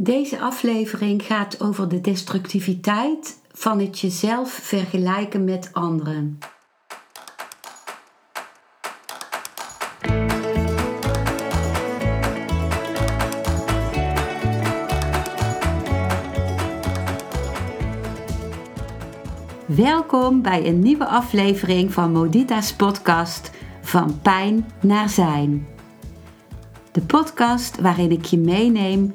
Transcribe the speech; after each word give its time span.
Deze 0.00 0.40
aflevering 0.40 1.22
gaat 1.22 1.60
over 1.60 1.88
de 1.88 2.00
destructiviteit 2.00 3.40
van 3.52 3.80
het 3.80 4.00
jezelf 4.00 4.52
vergelijken 4.52 5.44
met 5.44 5.70
anderen. 5.72 6.38
Welkom 19.66 20.42
bij 20.42 20.66
een 20.66 20.78
nieuwe 20.78 21.06
aflevering 21.06 21.92
van 21.92 22.12
Modita's 22.12 22.74
podcast 22.74 23.50
Van 23.82 24.20
Pijn 24.20 24.66
naar 24.80 25.08
Zijn. 25.08 25.66
De 26.92 27.00
podcast 27.00 27.80
waarin 27.80 28.10
ik 28.10 28.24
je 28.24 28.38
meeneem 28.38 29.14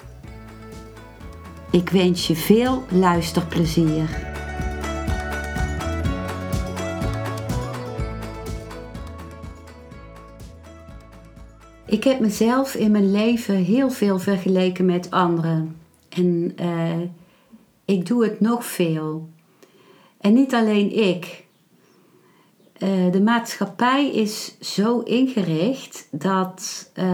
Ik 1.71 1.89
wens 1.89 2.27
je 2.27 2.35
veel 2.35 2.83
luisterplezier. 2.89 4.29
Ik 11.85 12.03
heb 12.03 12.19
mezelf 12.19 12.75
in 12.75 12.91
mijn 12.91 13.11
leven 13.11 13.55
heel 13.55 13.89
veel 13.89 14.19
vergeleken 14.19 14.85
met 14.85 15.11
anderen. 15.11 15.75
En 16.09 16.55
uh, 16.61 17.01
ik 17.85 18.05
doe 18.05 18.23
het 18.23 18.39
nog 18.39 18.65
veel. 18.65 19.29
En 20.19 20.33
niet 20.33 20.53
alleen 20.53 20.91
ik. 20.91 21.45
Uh, 22.79 23.11
de 23.11 23.21
maatschappij 23.21 24.11
is 24.11 24.55
zo 24.59 24.99
ingericht 24.99 26.07
dat 26.11 26.89
uh, 26.95 27.05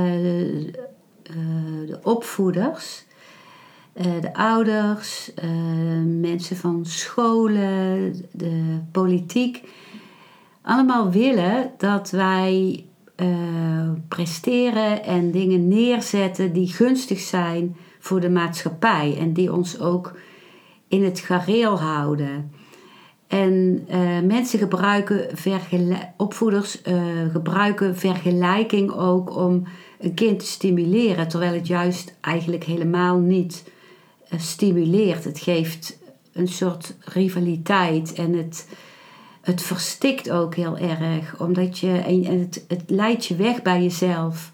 de 1.86 2.00
opvoeders 2.03 3.06
eh, 3.98 4.22
de 4.22 4.34
ouders, 4.34 5.31
uh, 5.44 5.50
mensen 6.22 6.58
van 6.58 6.86
scholen, 6.86 8.16
de 8.31 8.80
politiek, 8.92 9.70
allemaal 10.62 11.12
willen 11.12 11.72
dat 11.78 12.09
wij 12.09 12.86
uh, 13.16 13.28
presteren 14.08 15.03
en 15.03 15.31
dingen 15.31 15.68
neerzetten 15.68 16.53
die 16.53 16.68
gunstig 16.68 17.20
zijn 17.20 17.75
voor 18.00 18.20
de 18.20 18.30
maatschappij 18.30 19.18
en 19.20 19.34
die 19.34 19.53
ons 19.53 19.80
ook 19.80 20.18
in 20.88 21.03
het 21.03 21.20
gareel 21.20 21.80
houden. 21.80 22.52
En 23.28 23.86
mensen 24.28 24.59
gebruiken, 24.59 25.28
opvoeders 26.18 26.81
gebruiken 27.31 27.95
vergelijking 27.95 28.92
ook 28.92 29.36
om 29.36 29.64
een 30.00 30.14
kind 30.14 30.40
te 30.40 30.45
stimuleren, 30.45 31.28
terwijl 31.28 31.53
het 31.53 31.68
juist 31.68 32.16
eigenlijk 32.22 32.64
helemaal 32.64 33.18
niet 33.18 33.64
eh, 33.66 33.75
stimuleert. 34.36 35.23
Het 35.23 35.39
geeft 35.39 35.97
een 36.33 36.47
soort 36.47 36.95
rivaliteit 37.00 38.14
en 38.14 38.34
het, 38.34 38.67
het 39.42 39.61
verstikt 39.61 40.30
ook 40.30 40.56
heel 40.56 40.78
erg, 40.78 41.39
omdat 41.39 41.80
je, 41.80 41.92
en 41.92 42.39
het, 42.39 42.66
het 42.67 42.84
leidt 42.88 43.25
je 43.25 43.36
weg 43.36 43.61
bij 43.61 43.81
jezelf. 43.81 44.52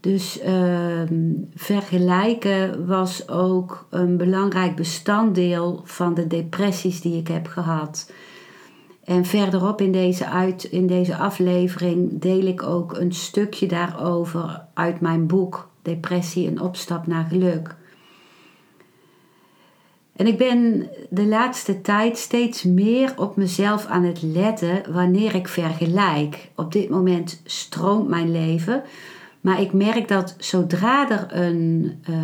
Dus 0.00 0.38
ehm, 0.40 1.32
vergelijken 1.54 2.86
was 2.86 3.28
ook 3.28 3.86
een 3.90 4.16
belangrijk 4.16 4.76
bestanddeel 4.76 5.80
van 5.84 6.14
de 6.14 6.26
depressies 6.26 7.00
die 7.00 7.18
ik 7.18 7.28
heb 7.28 7.46
gehad. 7.46 8.12
En 9.04 9.24
verderop 9.24 9.80
in 9.80 9.92
deze, 9.92 10.28
uit, 10.28 10.64
in 10.64 10.86
deze 10.86 11.16
aflevering 11.16 12.20
deel 12.20 12.46
ik 12.46 12.62
ook 12.62 12.96
een 12.96 13.12
stukje 13.12 13.66
daarover 13.66 14.64
uit 14.74 15.00
mijn 15.00 15.26
boek 15.26 15.68
Depressie, 15.82 16.48
een 16.48 16.60
opstap 16.60 17.06
naar 17.06 17.24
geluk. 17.24 17.76
En 20.20 20.26
ik 20.26 20.38
ben 20.38 20.88
de 21.10 21.26
laatste 21.26 21.80
tijd 21.80 22.18
steeds 22.18 22.62
meer 22.62 23.12
op 23.16 23.36
mezelf 23.36 23.86
aan 23.86 24.04
het 24.04 24.22
letten 24.22 24.92
wanneer 24.92 25.34
ik 25.34 25.48
vergelijk. 25.48 26.50
Op 26.54 26.72
dit 26.72 26.88
moment 26.88 27.40
stroomt 27.44 28.08
mijn 28.08 28.32
leven, 28.32 28.82
maar 29.40 29.60
ik 29.60 29.72
merk 29.72 30.08
dat 30.08 30.34
zodra 30.38 31.10
er 31.10 31.26
een 31.42 31.92
uh, 32.10 32.16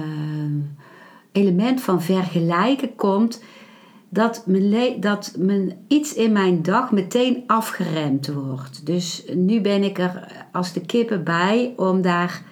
element 1.32 1.80
van 1.80 2.02
vergelijken 2.02 2.94
komt, 2.94 3.42
dat, 4.08 4.42
mijn 4.46 5.00
dat 5.00 5.34
mijn, 5.38 5.84
iets 5.88 6.14
in 6.14 6.32
mijn 6.32 6.62
dag 6.62 6.92
meteen 6.92 7.44
afgeremd 7.46 8.32
wordt. 8.32 8.86
Dus 8.86 9.24
nu 9.34 9.60
ben 9.60 9.82
ik 9.82 9.98
er 9.98 10.44
als 10.52 10.72
de 10.72 10.80
kippen 10.80 11.24
bij 11.24 11.72
om 11.76 12.02
daar 12.02 12.42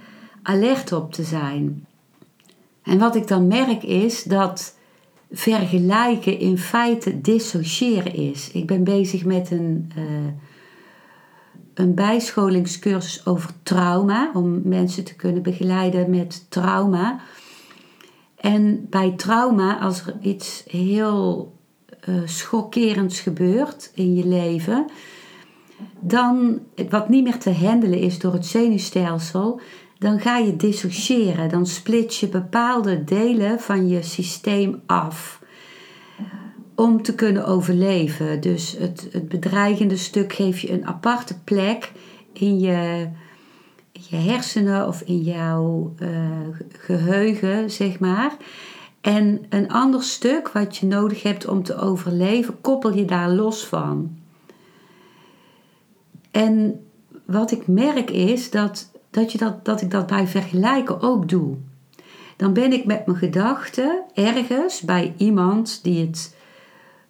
alert 0.42 0.92
op 0.92 1.12
te 1.12 1.22
zijn. 1.22 1.86
En 2.82 2.98
wat 2.98 3.16
ik 3.16 3.28
dan 3.28 3.46
merk 3.46 3.82
is 3.82 4.22
dat 4.22 4.82
vergelijken 5.34 6.38
in 6.38 6.58
feite 6.58 7.20
dissociëren 7.20 8.14
is. 8.14 8.50
Ik 8.50 8.66
ben 8.66 8.84
bezig 8.84 9.24
met 9.24 9.50
een, 9.50 9.90
uh, 9.98 10.04
een 11.74 11.94
bijscholingscursus 11.94 13.26
over 13.26 13.50
trauma, 13.62 14.30
om 14.34 14.60
mensen 14.64 15.04
te 15.04 15.14
kunnen 15.14 15.42
begeleiden 15.42 16.10
met 16.10 16.46
trauma. 16.48 17.20
En 18.36 18.86
bij 18.90 19.10
trauma, 19.10 19.78
als 19.78 20.06
er 20.06 20.16
iets 20.20 20.64
heel 20.66 21.52
uh, 22.08 22.20
schokkerends 22.24 23.20
gebeurt 23.20 23.90
in 23.94 24.14
je 24.14 24.26
leven, 24.26 24.86
dan 26.00 26.60
wat 26.88 27.08
niet 27.08 27.24
meer 27.24 27.38
te 27.38 27.52
handelen 27.52 27.98
is 27.98 28.18
door 28.18 28.32
het 28.32 28.46
zenuwstelsel, 28.46 29.60
dan 30.04 30.20
ga 30.20 30.36
je 30.36 30.56
dissociëren. 30.56 31.48
Dan 31.48 31.66
split 31.66 32.16
je 32.16 32.28
bepaalde 32.28 33.04
delen 33.04 33.60
van 33.60 33.88
je 33.88 34.02
systeem 34.02 34.82
af 34.86 35.42
om 36.74 37.02
te 37.02 37.14
kunnen 37.14 37.46
overleven. 37.46 38.40
Dus 38.40 38.76
het, 38.78 39.08
het 39.12 39.28
bedreigende 39.28 39.96
stuk 39.96 40.32
geef 40.32 40.60
je 40.60 40.72
een 40.72 40.86
aparte 40.86 41.38
plek 41.40 41.92
in 42.32 42.60
je, 42.60 43.08
je 43.92 44.16
hersenen 44.16 44.86
of 44.86 45.00
in 45.00 45.20
jouw 45.20 45.94
uh, 45.98 46.08
geheugen, 46.78 47.70
zeg 47.70 47.98
maar. 47.98 48.36
En 49.00 49.40
een 49.48 49.70
ander 49.70 50.02
stuk 50.02 50.48
wat 50.48 50.76
je 50.76 50.86
nodig 50.86 51.22
hebt 51.22 51.48
om 51.48 51.62
te 51.62 51.76
overleven, 51.76 52.60
koppel 52.60 52.94
je 52.94 53.04
daar 53.04 53.30
los 53.30 53.66
van. 53.66 54.18
En 56.30 56.84
wat 57.26 57.50
ik 57.50 57.66
merk 57.66 58.10
is 58.10 58.50
dat 58.50 58.92
dat, 59.14 59.32
je 59.32 59.38
dat, 59.38 59.64
dat 59.64 59.80
ik 59.80 59.90
dat 59.90 60.06
bij 60.06 60.26
vergelijken 60.26 61.00
ook 61.00 61.28
doe. 61.28 61.56
Dan 62.36 62.52
ben 62.52 62.72
ik 62.72 62.84
met 62.84 63.06
mijn 63.06 63.18
gedachten 63.18 64.02
ergens 64.14 64.80
bij 64.80 65.14
iemand 65.16 65.80
die 65.82 66.06
het 66.06 66.36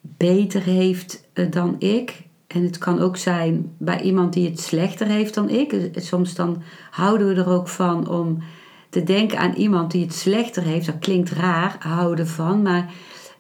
beter 0.01 0.63
heeft 0.63 1.29
eh, 1.33 1.51
dan 1.51 1.77
ik. 1.79 2.23
En 2.47 2.63
het 2.63 2.79
kan 2.79 3.01
ook 3.01 3.17
zijn 3.17 3.75
bij 3.79 4.01
iemand 4.01 4.33
die 4.33 4.49
het 4.49 4.61
slechter 4.61 5.07
heeft 5.07 5.35
dan 5.35 5.49
ik. 5.49 5.73
Eh, 5.73 6.03
soms 6.03 6.35
dan 6.35 6.63
houden 6.91 7.29
we 7.29 7.35
er 7.35 7.49
ook 7.49 7.69
van 7.69 8.09
om 8.09 8.43
te 8.91 9.03
denken 9.03 9.39
aan 9.39 9.55
iemand 9.55 9.91
die 9.91 10.05
het 10.05 10.15
slechter 10.15 10.63
heeft. 10.63 10.87
Dat 10.87 10.99
klinkt 10.99 11.31
raar, 11.31 11.77
houden 11.79 12.29
van. 12.29 12.63
Maar 12.63 12.93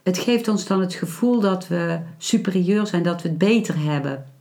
het 0.02 0.18
geeft 0.18 0.48
ons 0.48 0.66
dan 0.66 0.80
het 0.80 0.94
gevoel 0.94 1.40
dat 1.40 1.68
we 1.68 1.98
superieur 2.18 2.86
zijn, 2.86 3.02
dat 3.02 3.22
we 3.22 3.28
het 3.28 3.38
beter 3.38 3.74
hebben. 3.78 4.33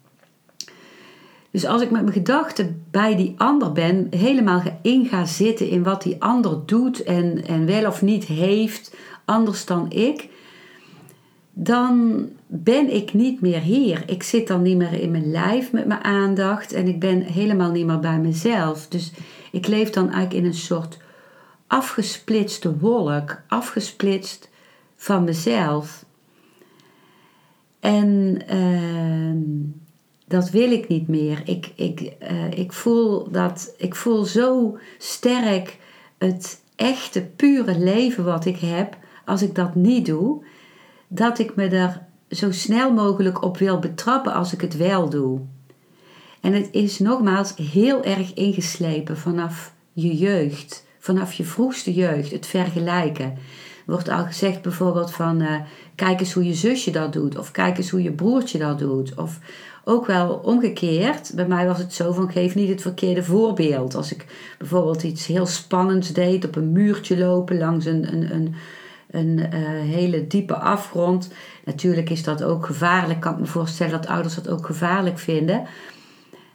Dus 1.53 1.65
als 1.65 1.81
ik 1.81 1.91
met 1.91 2.01
mijn 2.01 2.13
gedachten 2.13 2.85
bij 2.91 3.15
die 3.15 3.33
ander 3.38 3.71
ben, 3.71 4.07
helemaal 4.09 4.61
in 4.81 5.05
ga 5.05 5.25
zitten 5.25 5.69
in 5.69 5.83
wat 5.83 6.01
die 6.01 6.15
ander 6.21 6.65
doet 6.65 7.03
en, 7.03 7.45
en 7.45 7.65
wel 7.65 7.88
of 7.88 8.01
niet 8.01 8.25
heeft, 8.25 8.95
anders 9.25 9.65
dan 9.65 9.91
ik, 9.91 10.29
dan 11.51 12.25
ben 12.47 12.94
ik 12.94 13.13
niet 13.13 13.41
meer 13.41 13.59
hier. 13.59 14.03
Ik 14.05 14.23
zit 14.23 14.47
dan 14.47 14.61
niet 14.61 14.77
meer 14.77 14.94
in 14.94 15.11
mijn 15.11 15.31
lijf 15.31 15.71
met 15.71 15.85
mijn 15.85 16.03
aandacht 16.03 16.73
en 16.73 16.88
ik 16.88 17.00
ben 17.00 17.21
helemaal 17.21 17.71
niet 17.71 17.85
meer 17.85 18.00
bij 18.00 18.19
mezelf. 18.19 18.88
Dus 18.88 19.11
ik 19.51 19.67
leef 19.67 19.89
dan 19.89 20.03
eigenlijk 20.09 20.33
in 20.33 20.45
een 20.45 20.53
soort 20.53 20.97
afgesplitste 21.67 22.77
wolk, 22.77 23.41
afgesplitst 23.47 24.50
van 24.95 25.23
mezelf. 25.23 26.05
En. 27.79 28.41
Uh, 28.53 29.81
dat 30.33 30.50
wil 30.50 30.71
ik 30.71 30.88
niet 30.88 31.07
meer. 31.07 31.41
Ik, 31.45 31.71
ik, 31.75 32.01
uh, 32.01 32.51
ik, 32.51 32.71
voel 32.71 33.31
dat, 33.31 33.74
ik 33.77 33.95
voel 33.95 34.24
zo 34.24 34.77
sterk 34.97 35.77
het 36.18 36.62
echte, 36.75 37.21
pure 37.35 37.80
leven 37.80 38.24
wat 38.24 38.45
ik 38.45 38.57
heb. 38.57 38.97
Als 39.25 39.41
ik 39.41 39.56
dat 39.56 39.75
niet 39.75 40.06
doe, 40.06 40.44
dat 41.07 41.39
ik 41.39 41.56
me 41.56 41.68
er 41.68 42.01
zo 42.30 42.51
snel 42.51 42.94
mogelijk 42.94 43.44
op 43.44 43.57
wil 43.57 43.80
betrappen 43.80 44.33
als 44.33 44.53
ik 44.53 44.62
het 44.62 44.77
wel 44.77 45.09
doe. 45.09 45.39
En 46.41 46.53
het 46.53 46.69
is 46.71 47.00
nogmaals 47.00 47.56
heel 47.56 48.03
erg 48.03 48.33
ingeslepen 48.33 49.18
vanaf 49.18 49.74
je 49.91 50.15
jeugd, 50.15 50.86
vanaf 51.00 51.33
je 51.33 51.44
vroegste 51.44 51.94
jeugd, 51.94 52.31
het 52.31 52.45
vergelijken. 52.45 53.38
Wordt 53.85 54.09
al 54.09 54.24
gezegd 54.24 54.62
bijvoorbeeld 54.62 55.12
van 55.12 55.41
uh, 55.41 55.56
kijk 55.95 56.19
eens 56.19 56.33
hoe 56.33 56.45
je 56.45 56.53
zusje 56.53 56.91
dat 56.91 57.13
doet, 57.13 57.38
of 57.38 57.51
kijk 57.51 57.77
eens 57.77 57.89
hoe 57.89 58.03
je 58.03 58.12
broertje 58.12 58.57
dat 58.57 58.80
doet. 58.80 59.15
Of 59.15 59.39
ook 59.83 60.06
wel 60.06 60.33
omgekeerd, 60.44 61.31
bij 61.35 61.47
mij 61.47 61.65
was 61.65 61.77
het 61.77 61.94
zo 61.94 62.12
van 62.12 62.31
geef 62.31 62.56
niet 62.56 62.69
het 62.69 62.81
verkeerde 62.81 63.24
voorbeeld. 63.24 63.95
Als 63.95 64.13
ik 64.13 64.25
bijvoorbeeld 64.57 65.03
iets 65.03 65.25
heel 65.25 65.45
spannends 65.45 66.13
deed, 66.13 66.45
op 66.45 66.56
een 66.56 66.71
muurtje 66.71 67.18
lopen 67.18 67.57
langs 67.57 67.85
een, 67.85 68.13
een, 68.13 68.33
een, 68.33 68.56
een 69.12 69.38
uh, 69.38 69.47
hele 69.95 70.27
diepe 70.27 70.56
afgrond. 70.56 71.31
Natuurlijk 71.65 72.09
is 72.09 72.24
dat 72.24 72.44
ook 72.44 72.65
gevaarlijk, 72.65 73.19
kan 73.19 73.33
ik 73.33 73.39
me 73.39 73.45
voorstellen 73.45 74.01
dat 74.01 74.07
ouders 74.07 74.36
dat 74.36 74.50
ook 74.50 74.65
gevaarlijk 74.65 75.19
vinden. 75.19 75.63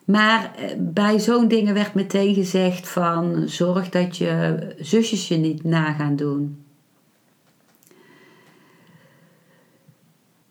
Maar 0.04 0.50
eh, 0.56 0.64
bij 0.78 1.18
zo'n 1.18 1.48
dingen 1.48 1.74
werd 1.74 1.94
meteen 1.94 2.34
gezegd 2.34 2.88
van 2.88 3.42
zorg 3.48 3.88
dat 3.88 4.16
je 4.16 4.58
zusjes 4.78 5.28
je 5.28 5.36
niet 5.36 5.64
na 5.64 5.92
gaan 5.92 6.16
doen. 6.16 6.67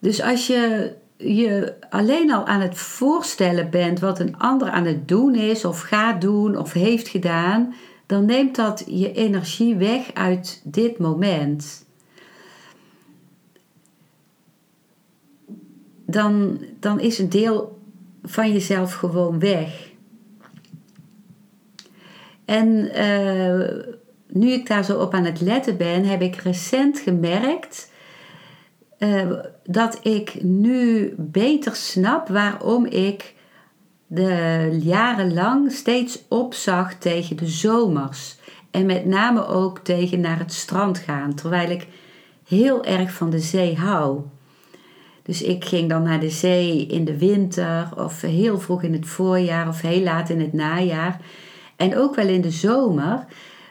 Dus 0.07 0.21
als 0.21 0.47
je 0.47 0.93
je 1.17 1.73
alleen 1.89 2.31
al 2.31 2.45
aan 2.45 2.61
het 2.61 2.77
voorstellen 2.77 3.69
bent 3.69 3.99
wat 3.99 4.19
een 4.19 4.37
ander 4.37 4.69
aan 4.69 4.85
het 4.85 5.07
doen 5.07 5.35
is, 5.35 5.65
of 5.65 5.81
gaat 5.81 6.21
doen, 6.21 6.57
of 6.57 6.73
heeft 6.73 7.07
gedaan, 7.07 7.73
dan 8.05 8.25
neemt 8.25 8.55
dat 8.55 8.83
je 8.85 9.11
energie 9.11 9.75
weg 9.75 10.13
uit 10.13 10.61
dit 10.63 10.97
moment. 10.97 11.85
Dan, 16.05 16.59
dan 16.79 16.99
is 16.99 17.19
een 17.19 17.29
deel 17.29 17.79
van 18.23 18.51
jezelf 18.51 18.93
gewoon 18.93 19.39
weg. 19.39 19.91
En 22.45 22.67
uh, 22.95 23.83
nu 24.27 24.51
ik 24.51 24.67
daar 24.67 24.83
zo 24.83 24.99
op 24.99 25.13
aan 25.13 25.25
het 25.25 25.41
letten 25.41 25.77
ben, 25.77 26.03
heb 26.03 26.21
ik 26.21 26.35
recent 26.35 26.99
gemerkt 26.99 27.91
uh, 28.99 29.31
dat 29.69 29.99
ik 30.01 30.43
nu 30.43 31.13
beter 31.17 31.75
snap 31.75 32.27
waarom 32.27 32.85
ik 32.85 33.35
de 34.07 34.77
jarenlang 34.81 35.71
steeds 35.71 36.23
opzag 36.27 36.93
tegen 36.93 37.37
de 37.37 37.47
zomers. 37.47 38.37
En 38.71 38.85
met 38.85 39.05
name 39.05 39.45
ook 39.45 39.79
tegen 39.79 40.19
naar 40.19 40.39
het 40.39 40.53
strand 40.53 40.97
gaan, 40.97 41.33
terwijl 41.33 41.69
ik 41.69 41.87
heel 42.47 42.83
erg 42.83 43.11
van 43.11 43.29
de 43.29 43.39
zee 43.39 43.75
hou. 43.75 44.21
Dus 45.23 45.41
ik 45.41 45.65
ging 45.65 45.89
dan 45.89 46.03
naar 46.03 46.19
de 46.19 46.29
zee 46.29 46.85
in 46.85 47.05
de 47.05 47.17
winter 47.17 47.89
of 47.95 48.21
heel 48.21 48.59
vroeg 48.59 48.83
in 48.83 48.93
het 48.93 49.07
voorjaar 49.07 49.67
of 49.67 49.81
heel 49.81 50.01
laat 50.01 50.29
in 50.29 50.39
het 50.39 50.53
najaar. 50.53 51.21
En 51.75 51.97
ook 51.97 52.15
wel 52.15 52.27
in 52.27 52.41
de 52.41 52.51
zomer. 52.51 53.25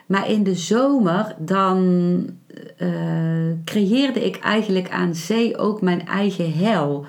Maar 0.05 0.29
in 0.29 0.43
de 0.43 0.55
zomer 0.55 1.35
dan 1.37 2.29
uh, 2.77 3.53
creëerde 3.65 4.25
ik 4.25 4.39
eigenlijk 4.39 4.89
aan 4.89 5.15
zee 5.15 5.57
ook 5.57 5.81
mijn 5.81 6.07
eigen 6.07 6.53
hel. 6.53 7.05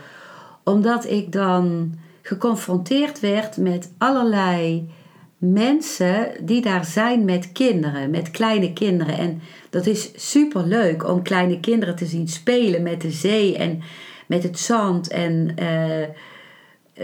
Omdat 0.65 1.11
ik 1.11 1.33
dan 1.33 1.95
geconfronteerd 2.23 3.21
werd 3.21 3.57
met 3.57 3.93
allerlei 3.99 4.91
mensen 5.39 6.31
die 6.41 6.61
daar 6.61 6.85
zijn 6.85 7.25
met 7.25 7.53
kinderen, 7.53 8.11
met 8.11 8.31
kleine 8.31 8.73
kinderen. 8.73 9.19
En 9.19 9.41
dat 9.71 9.87
is 9.87 10.11
super 10.31 10.67
leuk 10.67 11.09
om 11.09 11.23
kleine 11.23 11.61
kinderen 11.61 11.97
te 11.97 12.07
zien 12.07 12.29
spelen 12.29 12.83
met 12.83 13.01
de 13.01 13.11
zee 13.11 13.57
en 13.57 13.83
met 14.27 14.43
het 14.43 14.59
zand. 14.59 15.09
En 15.09 15.55
uh, 15.59 16.03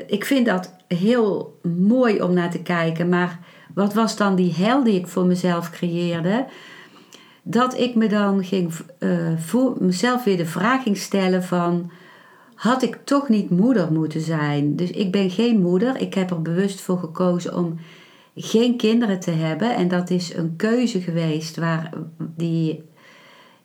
ik 0.06 0.24
vind 0.24 0.46
dat 0.46 0.74
heel 0.88 1.58
mooi 1.78 2.22
om 2.22 2.32
naar 2.32 2.50
te 2.50 2.62
kijken. 2.62 3.08
Maar 3.08 3.38
wat 3.74 3.94
was 3.94 4.16
dan 4.16 4.34
die 4.34 4.52
hel 4.52 4.84
die 4.84 4.98
ik 4.98 5.06
voor 5.06 5.26
mezelf 5.26 5.70
creëerde? 5.70 6.46
Dat 7.46 7.78
ik 7.78 7.94
me 7.94 8.08
dan 8.08 8.44
ging 8.44 8.72
uh, 8.98 9.38
voor 9.38 9.76
mezelf 9.80 10.24
weer 10.24 10.36
de 10.36 10.46
vraag 10.46 10.82
ging 10.82 10.96
stellen 10.96 11.42
van... 11.42 11.90
Had 12.54 12.82
ik 12.82 12.98
toch 13.04 13.28
niet 13.28 13.50
moeder 13.50 13.92
moeten 13.92 14.20
zijn? 14.20 14.76
Dus 14.76 14.90
ik 14.90 15.12
ben 15.12 15.30
geen 15.30 15.60
moeder. 15.60 16.00
Ik 16.00 16.14
heb 16.14 16.30
er 16.30 16.42
bewust 16.42 16.80
voor 16.80 16.98
gekozen 16.98 17.56
om 17.56 17.78
geen 18.34 18.76
kinderen 18.76 19.20
te 19.20 19.30
hebben. 19.30 19.74
En 19.74 19.88
dat 19.88 20.10
is 20.10 20.34
een 20.34 20.56
keuze 20.56 21.00
geweest 21.00 21.56
waar 21.56 21.90
die 22.18 22.84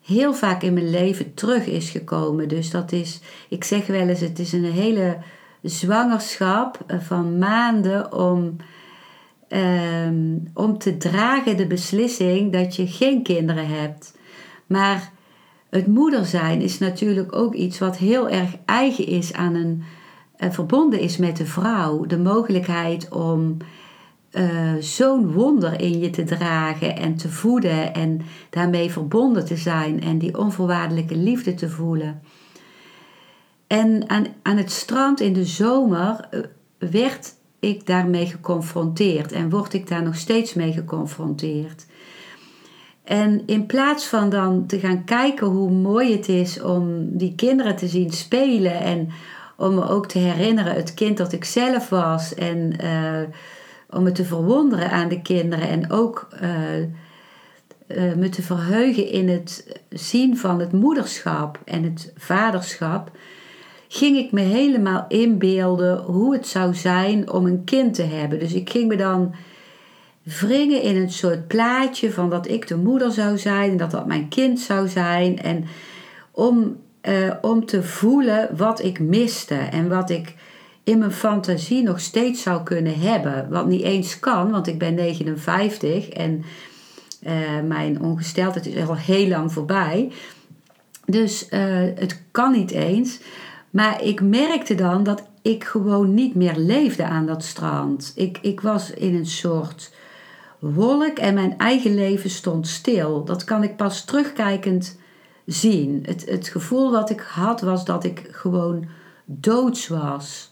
heel 0.06 0.34
vaak 0.34 0.64
in 0.64 0.74
mijn 0.74 0.90
leven 0.90 1.34
terug 1.34 1.66
is 1.66 1.90
gekomen. 1.90 2.48
Dus 2.48 2.72
dat 2.72 2.92
is, 2.92 3.20
ik 3.50 3.64
zeg 3.64 3.88
wel 3.88 4.08
eens, 4.08 4.20
het 4.20 4.40
is 4.40 4.54
een 4.54 4.72
hele 4.72 5.18
zwangerschap 5.62 6.84
eh, 6.88 7.00
van 7.00 7.38
maanden 7.38 8.14
om, 8.14 8.56
um, 9.50 10.48
om 10.54 10.78
te 10.78 10.98
dragen 10.98 11.58
de 11.58 11.68
beslissing 11.68 12.54
dat 12.54 12.76
je 12.76 12.88
geen 12.88 13.24
kinderen 13.24 13.68
hebt. 13.68 14.18
Maar 14.68 15.12
het 15.70 15.88
moeder 15.88 16.26
zijn 16.26 16.62
is 16.62 16.80
natuurlijk 16.80 17.36
ook 17.36 17.54
iets 17.54 17.80
wat 17.80 17.98
heel 17.98 18.30
erg 18.30 18.50
eigen 18.66 19.08
is 19.08 19.34
aan 19.34 19.56
een, 19.56 19.84
uh, 20.38 20.52
verbonden 20.52 21.00
is 21.00 21.18
met 21.18 21.38
de 21.38 21.46
vrouw. 21.46 22.06
De 22.06 22.18
mogelijkheid 22.18 23.10
om 23.10 23.58
uh, 24.32 24.74
zo'n 24.80 25.32
wonder 25.32 25.82
in 25.82 26.00
je 26.00 26.10
te 26.10 26.24
dragen 26.24 26.96
en 26.98 27.16
te 27.16 27.30
voeden 27.30 27.94
en 27.94 28.22
daarmee 28.50 28.92
verbonden 28.92 29.46
te 29.46 29.58
zijn 29.58 30.02
en 30.02 30.18
die 30.18 30.38
onvoorwaardelijke 30.38 31.16
liefde 31.16 31.54
te 31.54 31.70
voelen. 31.70 32.22
En 33.68 34.10
aan, 34.10 34.26
aan 34.42 34.58
het 34.58 34.72
strand 34.72 35.20
in 35.20 35.34
de 35.34 35.46
zomer 35.46 36.28
eh, 36.32 36.40
werd 36.90 37.36
ik 37.60 37.86
daarmee 37.86 38.26
geconfronteerd 38.26 39.32
en 39.32 39.50
word 39.50 39.74
ik 39.74 39.88
daar 39.88 40.04
nog 40.04 40.16
steeds 40.16 40.54
mee 40.54 40.74
geconfronteerd. 40.74 41.86
En 43.04 43.44
in 43.46 43.66
plaats 43.66 44.06
van 44.06 44.30
dan 44.30 44.66
te 44.66 44.80
gaan 44.80 45.04
kijken 45.04 45.48
hoe 45.48 45.72
mooi 45.72 46.12
het 46.12 46.28
is 46.28 46.62
om 46.62 47.08
die 47.18 47.36
kinderen 47.36 47.76
te 47.76 47.88
zien 47.88 48.12
spelen 48.12 48.80
en 48.80 49.10
om 49.58 49.74
me 49.74 49.90
ook 49.90 50.08
te 50.08 50.18
herinneren 50.18 50.74
het 50.74 50.94
kind 50.94 51.18
dat 51.18 51.34
ik 51.34 51.44
zelf 51.44 51.90
was 51.90 52.34
en 52.34 52.74
uh, 52.84 53.22
om 53.90 54.04
me 54.04 54.12
te 54.12 54.26
verwonderen 54.26 54.92
aan 54.92 55.10
de 55.10 55.22
kinderen 55.22 55.68
en 55.68 55.92
ook 55.92 56.28
uh, 56.34 58.14
me 58.16 58.30
te 58.30 58.42
verheugen 58.42 59.08
in 59.08 59.30
het 59.30 59.80
zien 59.90 60.38
van 60.38 60.60
het 60.60 60.72
moederschap 60.72 61.60
en 61.66 61.84
het 61.84 62.14
vaderschap, 62.18 63.12
ging 63.92 64.18
ik 64.18 64.32
me 64.32 64.42
helemaal 64.42 65.06
inbeelden 65.08 65.98
hoe 65.98 66.34
het 66.34 66.48
zou 66.48 66.74
zijn 66.76 67.32
om 67.32 67.46
een 67.46 67.64
kind 67.64 67.94
te 67.94 68.04
hebben. 68.04 68.40
Dus 68.40 68.54
ik 68.54 68.70
ging 68.70 68.88
me 68.88 68.96
dan 68.96 69.36
wringen 70.24 70.82
in 70.82 70.96
een 70.96 71.12
soort 71.12 71.48
plaatje 71.48 72.12
van 72.12 72.30
dat 72.30 72.48
ik 72.48 72.68
de 72.68 72.76
moeder 72.76 73.12
zou 73.12 73.38
zijn 73.38 73.72
en 73.72 73.78
dat 73.78 73.92
dat 73.92 74.06
mijn 74.06 74.28
kind 74.28 74.60
zou 74.60 74.88
zijn. 74.88 75.40
En 75.42 75.66
om, 76.32 76.78
uh, 77.02 77.34
om 77.42 77.66
te 77.66 77.84
voelen 77.84 78.50
wat 78.58 78.84
ik 78.84 79.00
miste 79.00 79.56
en 79.56 79.90
wat 79.90 80.10
ik 80.10 80.36
in 80.84 80.98
mijn 80.98 81.12
fantasie 81.12 81.84
nog 81.84 82.00
steeds 82.00 82.42
zou 82.42 82.64
kunnen 82.64 83.00
hebben. 83.00 83.50
Wat 83.50 83.68
niet 83.68 83.84
eens 83.84 84.20
kan, 84.20 84.52
want 84.52 84.68
ik 84.68 84.80
ben 84.80 84.94
59 84.94 86.10
en 86.10 86.44
uh, 87.24 87.32
mijn 87.68 88.02
ongesteldheid 88.02 88.66
is 88.66 88.88
al 88.88 88.96
heel 88.96 89.28
lang 89.28 89.54
voorbij. 89.54 90.12
Dus 91.06 91.48
uh, 91.50 91.60
het 91.96 92.22
kan 92.32 92.52
niet 92.52 92.72
eens. 92.72 93.20
Maar 93.70 94.04
ik 94.04 94.22
merkte 94.22 94.76
dan 94.76 95.04
dat 95.04 95.28
ik 95.42 95.64
gewoon 95.64 96.14
niet 96.14 96.36
meer 96.36 96.58
leefde 96.58 97.04
aan 97.04 97.26
dat 97.26 97.44
strand. 97.44 98.12
Ik, 98.16 98.38
ik 98.42 98.62
was 98.62 98.92
in 98.92 99.16
een 99.16 99.26
soort 99.26 99.94
wolk 100.60 101.18
en 101.18 101.34
mijn 101.34 101.58
eigen 101.58 101.96
leven 101.96 102.30
stond 102.30 102.68
stil. 102.68 103.24
Dat 103.24 103.44
kan 103.44 103.64
ik 103.64 103.76
pas 103.76 104.06
terugkijkend 104.06 104.98
zien. 105.46 106.04
Het, 106.06 106.26
het 106.26 106.48
gevoel 106.48 106.92
wat 106.92 107.10
ik 107.10 107.20
had 107.20 107.62
was 107.62 107.86
dat 107.86 108.04
ik 108.04 108.28
gewoon 108.32 108.86
doods 109.26 109.88
was. 109.88 110.52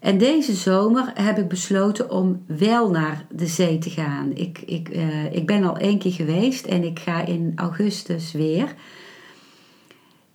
En 0.00 0.18
deze 0.18 0.52
zomer 0.52 1.10
heb 1.14 1.38
ik 1.38 1.48
besloten 1.48 2.10
om 2.10 2.44
wel 2.46 2.90
naar 2.90 3.26
de 3.30 3.46
zee 3.46 3.78
te 3.78 3.90
gaan. 3.90 4.32
Ik, 4.34 4.58
ik, 4.58 4.88
uh, 4.88 5.32
ik 5.32 5.46
ben 5.46 5.64
al 5.64 5.76
één 5.76 5.98
keer 5.98 6.12
geweest 6.12 6.66
en 6.66 6.84
ik 6.84 6.98
ga 6.98 7.24
in 7.26 7.52
augustus 7.56 8.32
weer. 8.32 8.74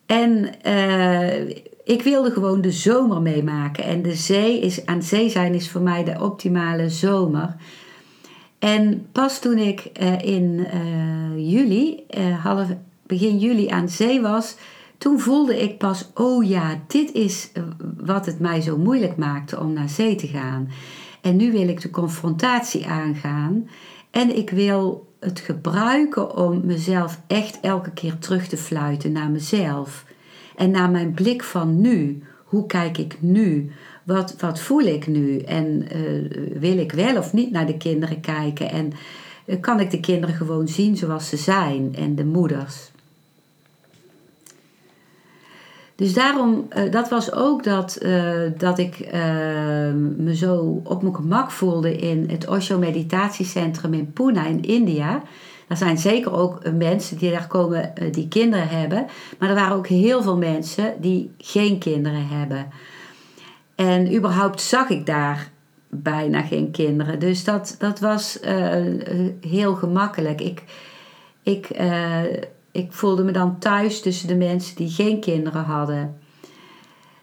En 0.06 0.50
uh, 0.68 1.56
ik 1.90 2.02
wilde 2.02 2.32
gewoon 2.32 2.62
de 2.62 2.72
zomer 2.72 3.22
meemaken. 3.22 3.84
En 3.84 4.02
de 4.02 4.16
zee 4.16 4.60
is, 4.60 4.86
aan 4.86 5.04
zee 5.04 5.30
zijn 5.30 5.54
is 5.54 5.70
voor 5.70 5.82
mij 5.82 6.04
de 6.04 6.20
optimale 6.20 6.90
zomer. 6.90 7.56
En 8.60 9.08
pas 9.12 9.40
toen 9.40 9.58
ik 9.58 9.90
uh, 10.02 10.22
in 10.22 10.68
juli, 11.36 12.04
half, 12.42 12.68
begin 13.08 13.38
juli 13.38 13.68
aan 13.68 13.90
zee 13.90 14.22
was, 14.22 14.56
toen 15.00 15.20
voelde 15.20 15.62
ik 15.62 15.78
pas, 15.78 16.10
oh 16.14 16.48
ja, 16.48 16.80
dit 16.88 17.12
is 17.12 17.50
eh, 17.54 17.64
wat 17.98 18.26
het 18.26 18.40
mij 18.40 18.62
zo 18.62 18.78
moeilijk 18.78 19.18
maakte 19.18 19.60
om 19.60 19.74
naar 19.74 19.90
zee 19.90 20.16
te 20.16 20.28
gaan. 20.28 20.70
En 21.22 21.36
nu 21.36 21.52
wil 21.52 21.68
ik 21.68 21.82
de 21.82 21.90
confrontatie 21.90 22.88
aangaan 22.88 23.70
en 24.12 24.38
ik 24.38 24.50
wil 24.50 25.08
het 25.20 25.40
gebruiken 25.40 26.36
om 26.36 26.66
mezelf 26.66 27.22
echt 27.28 27.60
elke 27.62 27.92
keer 27.92 28.18
terug 28.18 28.48
te 28.48 28.58
fluiten 28.58 29.12
naar 29.12 29.30
mezelf. 29.30 30.06
En 30.60 30.72
naar 30.72 30.90
mijn 30.90 31.12
blik 31.12 31.44
van 31.44 31.82
nu. 31.82 32.24
Hoe 32.44 32.66
kijk 32.66 32.98
ik 32.98 33.18
nu? 33.20 33.72
Wat, 34.04 34.36
wat 34.40 34.60
voel 34.60 34.82
ik 34.82 35.08
nu? 35.08 35.40
En 35.40 35.88
wil 36.60 36.78
ik 36.78 36.92
wel 36.92 37.18
of 37.18 37.34
niet 37.34 37.52
naar 37.52 37.66
de 37.66 37.78
kinderen 37.78 38.20
kijken? 38.20 38.70
En 38.70 38.92
kan 39.60 39.80
ik 39.80 39.92
de 39.92 40.00
kinderen 40.00 40.36
gewoon 40.36 40.68
zien 40.68 40.98
zoals 40.98 41.30
ze 41.30 41.38
zijn 41.38 41.96
en 41.96 42.16
de 42.16 42.26
moeders? 42.26 42.92
Dus 45.96 46.14
daarom, 46.14 46.68
uh, 46.78 46.92
dat 46.92 47.10
was 47.10 47.34
ook 47.34 47.64
dat, 47.64 47.98
dat 48.58 48.80
ik 48.80 49.14
me 50.18 50.36
zo 50.36 50.82
op 50.84 51.02
mijn 51.02 51.16
gemak 51.16 51.52
voelde 51.52 51.96
in 51.96 52.30
het 52.30 52.48
Osho 52.48 52.78
Meditatiecentrum 52.78 53.94
in 53.94 54.14
Pune 54.14 54.48
in 54.48 54.62
India. 54.62 55.22
Er 55.70 55.78
zijn 55.78 55.98
zeker 55.98 56.34
ook 56.34 56.72
mensen 56.72 57.18
die 57.18 57.32
daar 57.32 57.48
komen 57.48 57.94
die 58.12 58.28
kinderen 58.28 58.68
hebben. 58.68 59.06
Maar 59.40 59.50
er 59.50 59.56
waren 59.56 59.76
ook 59.76 59.88
heel 59.88 60.22
veel 60.22 60.38
mensen 60.38 60.94
die 61.02 61.32
geen 61.38 61.78
kinderen 61.78 62.28
hebben. 62.28 62.68
En 63.76 64.16
überhaupt 64.16 64.62
zag 64.62 64.90
ik 64.90 65.06
daar 65.06 65.52
bijna 65.88 66.42
geen 66.42 66.72
kinderen. 66.72 67.20
Dus 67.20 67.44
dat, 67.44 67.76
dat 67.80 68.00
was 68.00 68.40
heel 69.42 69.76
gemakkelijk. 69.76 70.42
Ik, 70.42 70.64
ik 71.44 71.70
ik 72.72 72.94
voelde 72.94 73.24
me 73.24 73.32
dan 73.32 73.60
thuis 73.60 74.02
tussen 74.02 74.28
de 74.28 74.36
mensen 74.36 74.76
die 74.76 74.90
geen 74.90 75.20
kinderen 75.20 75.64
hadden. 75.64 76.18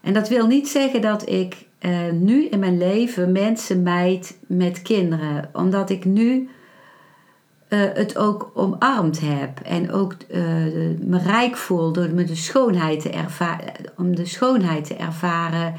En 0.01 0.13
dat 0.13 0.29
wil 0.29 0.47
niet 0.47 0.69
zeggen 0.69 1.01
dat 1.01 1.29
ik 1.29 1.65
nu 2.13 2.45
in 2.45 2.59
mijn 2.59 2.79
leven 2.79 3.33
mensen 3.33 3.83
mijd 3.83 4.39
met 4.47 4.83
kinderen, 4.83 5.49
omdat 5.53 5.91
ik 5.91 6.05
nu 6.05 6.49
uh, 7.69 7.81
het 7.95 8.17
ook 8.19 8.51
omarmd 8.55 9.21
heb 9.21 9.61
en 9.61 9.93
ook 9.93 10.15
uh, 10.29 10.41
me 10.99 11.19
rijk 11.19 11.57
voel 11.57 11.93
door 11.93 12.11
me 12.11 12.25
de 12.25 12.35
schoonheid 12.35 13.01
te 13.01 13.11
ervaren, 13.11 13.73
om 13.97 14.17
de 14.17 14.27
schoonheid 14.27 14.85
te 14.85 14.95
ervaren 14.95 15.75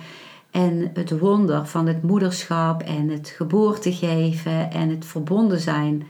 en 0.51 0.91
het 0.94 1.20
wonder 1.20 1.65
van 1.65 1.88
het 1.88 2.03
moederschap 2.03 2.82
en 2.82 3.10
het 3.10 3.34
geboorte 3.36 3.94
geven 3.94 4.72
en 4.72 4.89
het 4.89 5.06
verbonden 5.06 5.60
zijn 5.60 6.08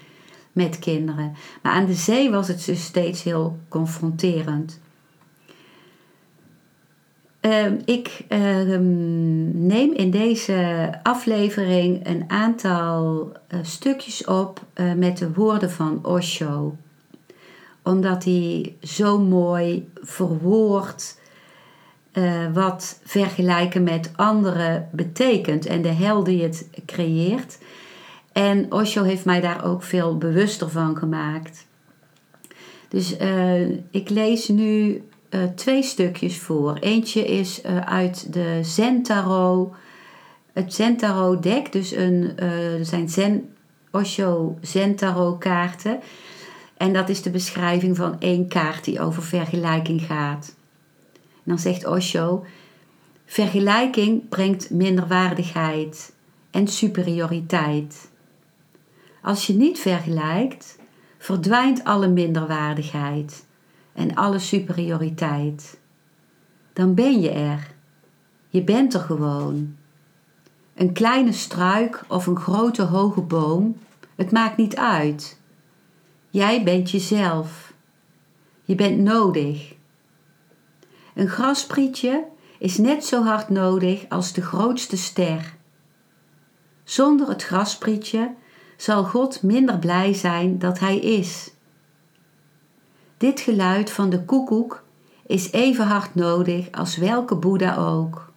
met 0.52 0.80
kinderen. 0.80 1.36
Maar 1.62 1.72
aan 1.72 1.86
de 1.86 1.94
zee 1.94 2.30
was 2.32 2.48
het 2.48 2.66
dus 2.66 2.84
steeds 2.84 3.24
heel 3.24 3.58
confronterend. 3.70 4.80
Ehm, 7.48 7.76
ik 7.86 8.26
ehm, 8.28 9.68
neem 9.68 9.94
in 9.94 10.12
deze 10.12 10.90
aflevering 11.04 12.08
een 12.08 12.24
aantal 12.28 13.32
uh, 13.50 13.60
stukjes 13.62 14.26
op 14.26 14.62
uh, 14.76 14.94
met 14.94 15.18
de 15.18 15.34
woorden 15.34 15.72
van 15.72 16.06
Osho. 16.06 16.76
Omdat 17.84 18.24
hij 18.24 18.76
zo 18.82 19.20
mooi 19.20 19.90
verwoordt 19.96 21.20
uh, 22.14 22.54
wat 22.54 23.00
vergelijken 23.04 23.84
met 23.84 24.12
anderen 24.16 24.90
betekent 24.92 25.66
en 25.66 25.82
de 25.82 25.94
hel 25.94 26.24
die 26.24 26.44
het 26.44 26.70
creëert. 26.86 27.58
En 28.32 28.72
Osho 28.72 29.04
heeft 29.04 29.26
mij 29.26 29.42
daar 29.42 29.66
ook 29.66 29.84
veel 29.84 30.18
bewuster 30.18 30.70
van 30.70 30.98
gemaakt. 30.98 31.66
Dus 32.90 33.18
ik 33.92 34.10
lees 34.10 34.48
nu 34.48 35.02
uh, 35.30 35.44
twee 35.44 35.84
stukjes 35.84 36.38
voor. 36.40 36.78
Eentje 36.80 37.26
is 37.26 37.64
uh, 37.64 37.80
uit 37.80 38.34
de 38.34 38.60
Zentaro, 38.64 39.76
het 40.54 40.74
Zentaro 40.74 41.40
deck. 41.40 41.72
Dus 41.72 41.92
een, 41.92 42.38
er 42.38 42.86
zijn 42.86 43.10
Zen, 43.10 43.56
Osho 43.92 44.58
Zentaro 44.62 45.34
kaarten. 45.34 46.00
En 46.78 46.94
dat 46.94 47.10
is 47.10 47.22
de 47.22 47.30
beschrijving 47.30 47.98
van 47.98 48.20
één 48.20 48.48
kaart 48.48 48.84
die 48.84 49.00
over 49.00 49.24
vergelijking 49.24 50.02
gaat. 50.02 50.56
Dan 51.44 51.60
zegt 51.60 51.86
Osho: 51.86 52.46
Vergelijking 53.26 54.30
brengt 54.30 54.70
minderwaardigheid 54.70 56.14
en 56.52 56.68
superioriteit. 56.68 58.10
Als 59.22 59.48
je 59.48 59.54
niet 59.54 59.80
vergelijkt, 59.80 60.78
verdwijnt 61.18 61.84
alle 61.84 62.08
minderwaardigheid 62.08 63.46
en 63.98 64.16
alle 64.16 64.40
superioriteit. 64.40 65.80
Dan 66.74 66.94
ben 66.94 67.22
je 67.22 67.30
er. 67.30 67.74
Je 68.50 68.64
bent 68.64 68.94
er 68.94 69.00
gewoon. 69.00 69.76
Een 70.76 70.94
kleine 70.94 71.32
struik 71.32 72.04
of 72.08 72.28
een 72.28 72.40
grote 72.40 72.82
hoge 72.82 73.22
boom, 73.22 73.78
het 74.16 74.32
maakt 74.32 74.58
niet 74.58 74.76
uit. 74.76 75.40
Jij 76.30 76.64
bent 76.64 76.92
jezelf. 76.92 77.74
Je 78.64 78.76
bent 78.76 78.98
nodig. 78.98 79.74
Een 81.14 81.28
grasprietje 81.28 82.26
is 82.60 82.78
net 82.78 83.06
zo 83.06 83.24
hard 83.24 83.50
nodig 83.50 84.06
als 84.10 84.34
de 84.34 84.42
grootste 84.42 84.98
ster. 84.98 85.56
Zonder 86.84 87.30
het 87.30 87.44
grasprietje 87.44 88.34
zal 88.76 89.04
God 89.04 89.44
minder 89.44 89.80
blij 89.80 90.14
zijn 90.14 90.60
dat 90.60 90.80
Hij 90.80 90.98
is. 90.98 91.52
Dit 93.18 93.40
geluid 93.40 93.92
van 93.92 94.10
de 94.10 94.26
koekoek 94.26 94.84
is 95.26 95.52
even 95.52 95.86
hard 95.86 96.16
nodig 96.16 96.72
als 96.72 96.98
welke 96.98 97.36
Boeddha 97.36 97.76
ook. 97.76 98.32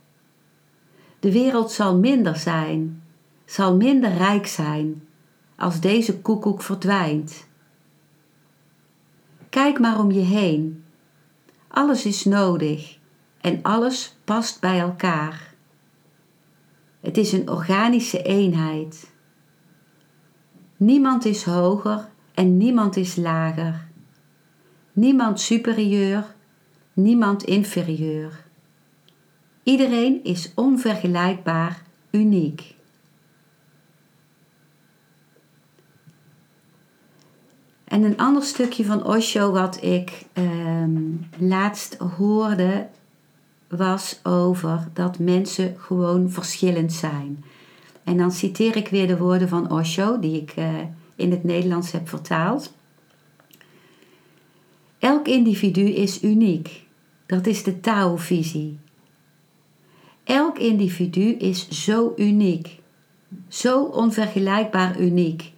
De 1.21 1.33
wereld 1.33 1.73
zal 1.73 1.97
minder 1.97 2.37
zijn, 2.37 3.03
zal 3.45 3.77
minder 3.77 4.13
rijk 4.13 4.47
zijn 4.47 5.09
als 5.57 5.81
deze 5.81 6.21
koekoek 6.21 6.63
verdwijnt. 6.63 7.49
Kijk 9.49 9.79
maar 9.79 9.99
om 9.99 10.11
je 10.11 10.21
heen. 10.21 10.85
Alles 11.69 12.07
is 12.07 12.25
nodig 12.25 12.99
en 13.41 13.63
alles 13.63 14.17
past 14.25 14.61
bij 14.61 14.81
elkaar. 14.81 15.55
Het 17.01 17.17
is 17.17 17.33
een 17.33 17.49
organische 17.51 18.23
eenheid. 18.23 19.13
Niemand 20.77 21.25
is 21.25 21.45
hoger 21.45 22.09
en 22.35 22.57
niemand 22.57 22.97
is 22.97 23.17
lager. 23.17 23.90
Niemand 24.93 25.41
superieur, 25.41 26.35
niemand 26.93 27.43
inferieur. 27.43 28.45
Iedereen 29.63 30.25
is 30.25 30.53
onvergelijkbaar 30.55 31.83
uniek. 32.11 32.75
En 37.85 38.03
een 38.03 38.19
ander 38.19 38.43
stukje 38.43 38.85
van 38.85 39.07
Osho 39.07 39.53
wat 39.53 39.83
ik 39.83 40.27
ehm, 40.33 41.01
laatst 41.39 41.97
hoorde 41.97 42.89
was 43.69 44.21
over 44.23 44.89
dat 44.93 45.19
mensen 45.19 45.75
gewoon 45.79 46.31
verschillend 46.31 46.93
zijn. 46.93 47.45
En 48.05 48.17
dan 48.17 48.33
citeer 48.33 48.77
ik 48.77 48.89
weer 48.89 49.07
de 49.07 49.17
woorden 49.17 49.49
van 49.49 49.71
Osho, 49.71 50.19
die 50.19 50.41
ik 50.41 50.57
uh, 50.57 50.69
in 51.17 51.31
het 51.31 51.45
Nederlands 51.45 51.93
heb 51.93 52.09
vertaald. 52.09 52.73
Elk 55.01 55.29
individu 55.29 55.81
is 55.81 56.23
uniek. 56.23 56.87
Dat 57.27 57.47
is 57.47 57.63
de 57.63 57.81
Tao-visie. 57.81 58.79
Elk 60.25 60.59
individu 60.59 61.21
is 61.21 61.69
zo 61.69 62.13
uniek, 62.17 62.79
zo 63.49 63.83
onvergelijkbaar 63.83 65.01
uniek, 65.01 65.53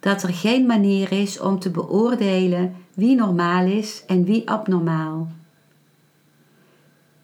dat 0.00 0.22
er 0.22 0.34
geen 0.34 0.66
manier 0.66 1.12
is 1.12 1.40
om 1.40 1.58
te 1.58 1.70
beoordelen 1.70 2.74
wie 2.94 3.14
normaal 3.14 3.66
is 3.66 4.04
en 4.06 4.24
wie 4.24 4.50
abnormaal. 4.50 5.28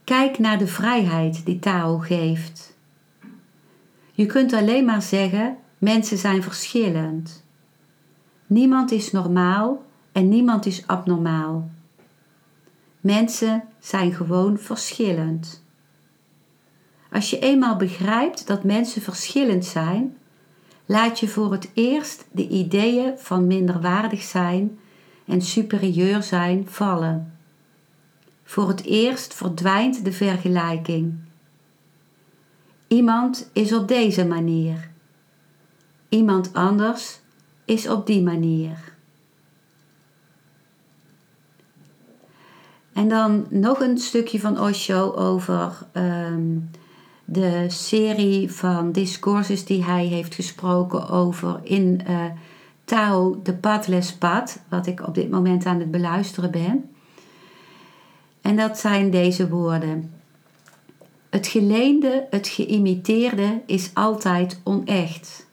Kijk 0.04 0.38
naar 0.38 0.58
de 0.58 0.66
vrijheid 0.66 1.46
die 1.46 1.58
Tao 1.58 1.98
geeft. 1.98 2.76
Je 4.12 4.26
kunt 4.26 4.52
alleen 4.52 4.84
maar 4.84 5.02
zeggen: 5.02 5.56
mensen 5.78 6.18
zijn 6.18 6.42
verschillend. 6.42 7.44
Niemand 8.46 8.90
is 8.90 9.12
normaal 9.12 9.84
en 10.14 10.28
niemand 10.28 10.66
is 10.66 10.86
abnormaal. 10.86 11.70
Mensen 13.00 13.62
zijn 13.78 14.12
gewoon 14.12 14.58
verschillend. 14.58 15.64
Als 17.10 17.30
je 17.30 17.38
eenmaal 17.38 17.76
begrijpt 17.76 18.46
dat 18.46 18.64
mensen 18.64 19.02
verschillend 19.02 19.64
zijn, 19.64 20.16
laat 20.86 21.20
je 21.20 21.28
voor 21.28 21.52
het 21.52 21.70
eerst 21.74 22.26
de 22.30 22.48
ideeën 22.48 23.18
van 23.18 23.46
minderwaardig 23.46 24.22
zijn 24.22 24.78
en 25.26 25.42
superieur 25.42 26.22
zijn 26.22 26.66
vallen. 26.68 27.38
Voor 28.44 28.68
het 28.68 28.84
eerst 28.84 29.34
verdwijnt 29.34 30.04
de 30.04 30.12
vergelijking. 30.12 31.14
Iemand 32.88 33.50
is 33.52 33.72
op 33.72 33.88
deze 33.88 34.26
manier. 34.26 34.90
Iemand 36.08 36.52
anders 36.52 37.20
is 37.64 37.88
op 37.88 38.06
die 38.06 38.22
manier. 38.22 38.83
En 42.94 43.08
dan 43.08 43.46
nog 43.50 43.80
een 43.80 43.98
stukje 43.98 44.40
van 44.40 44.60
Osho 44.60 45.12
over 45.14 45.86
um, 45.92 46.70
de 47.24 47.64
serie 47.68 48.52
van 48.52 48.92
discourses 48.92 49.64
die 49.64 49.84
hij 49.84 50.06
heeft 50.06 50.34
gesproken 50.34 51.08
over 51.08 51.60
in 51.62 52.00
uh, 52.08 52.24
Tao 52.84 53.40
de 53.42 53.54
Padles 53.54 54.14
Pad, 54.14 54.60
wat 54.68 54.86
ik 54.86 55.06
op 55.06 55.14
dit 55.14 55.30
moment 55.30 55.66
aan 55.66 55.78
het 55.78 55.90
beluisteren 55.90 56.50
ben. 56.50 56.90
En 58.40 58.56
dat 58.56 58.78
zijn 58.78 59.10
deze 59.10 59.48
woorden. 59.48 60.12
Het 61.30 61.46
geleende, 61.46 62.26
het 62.30 62.48
geïmiteerde 62.48 63.62
is 63.66 63.90
altijd 63.94 64.60
onecht. 64.64 65.46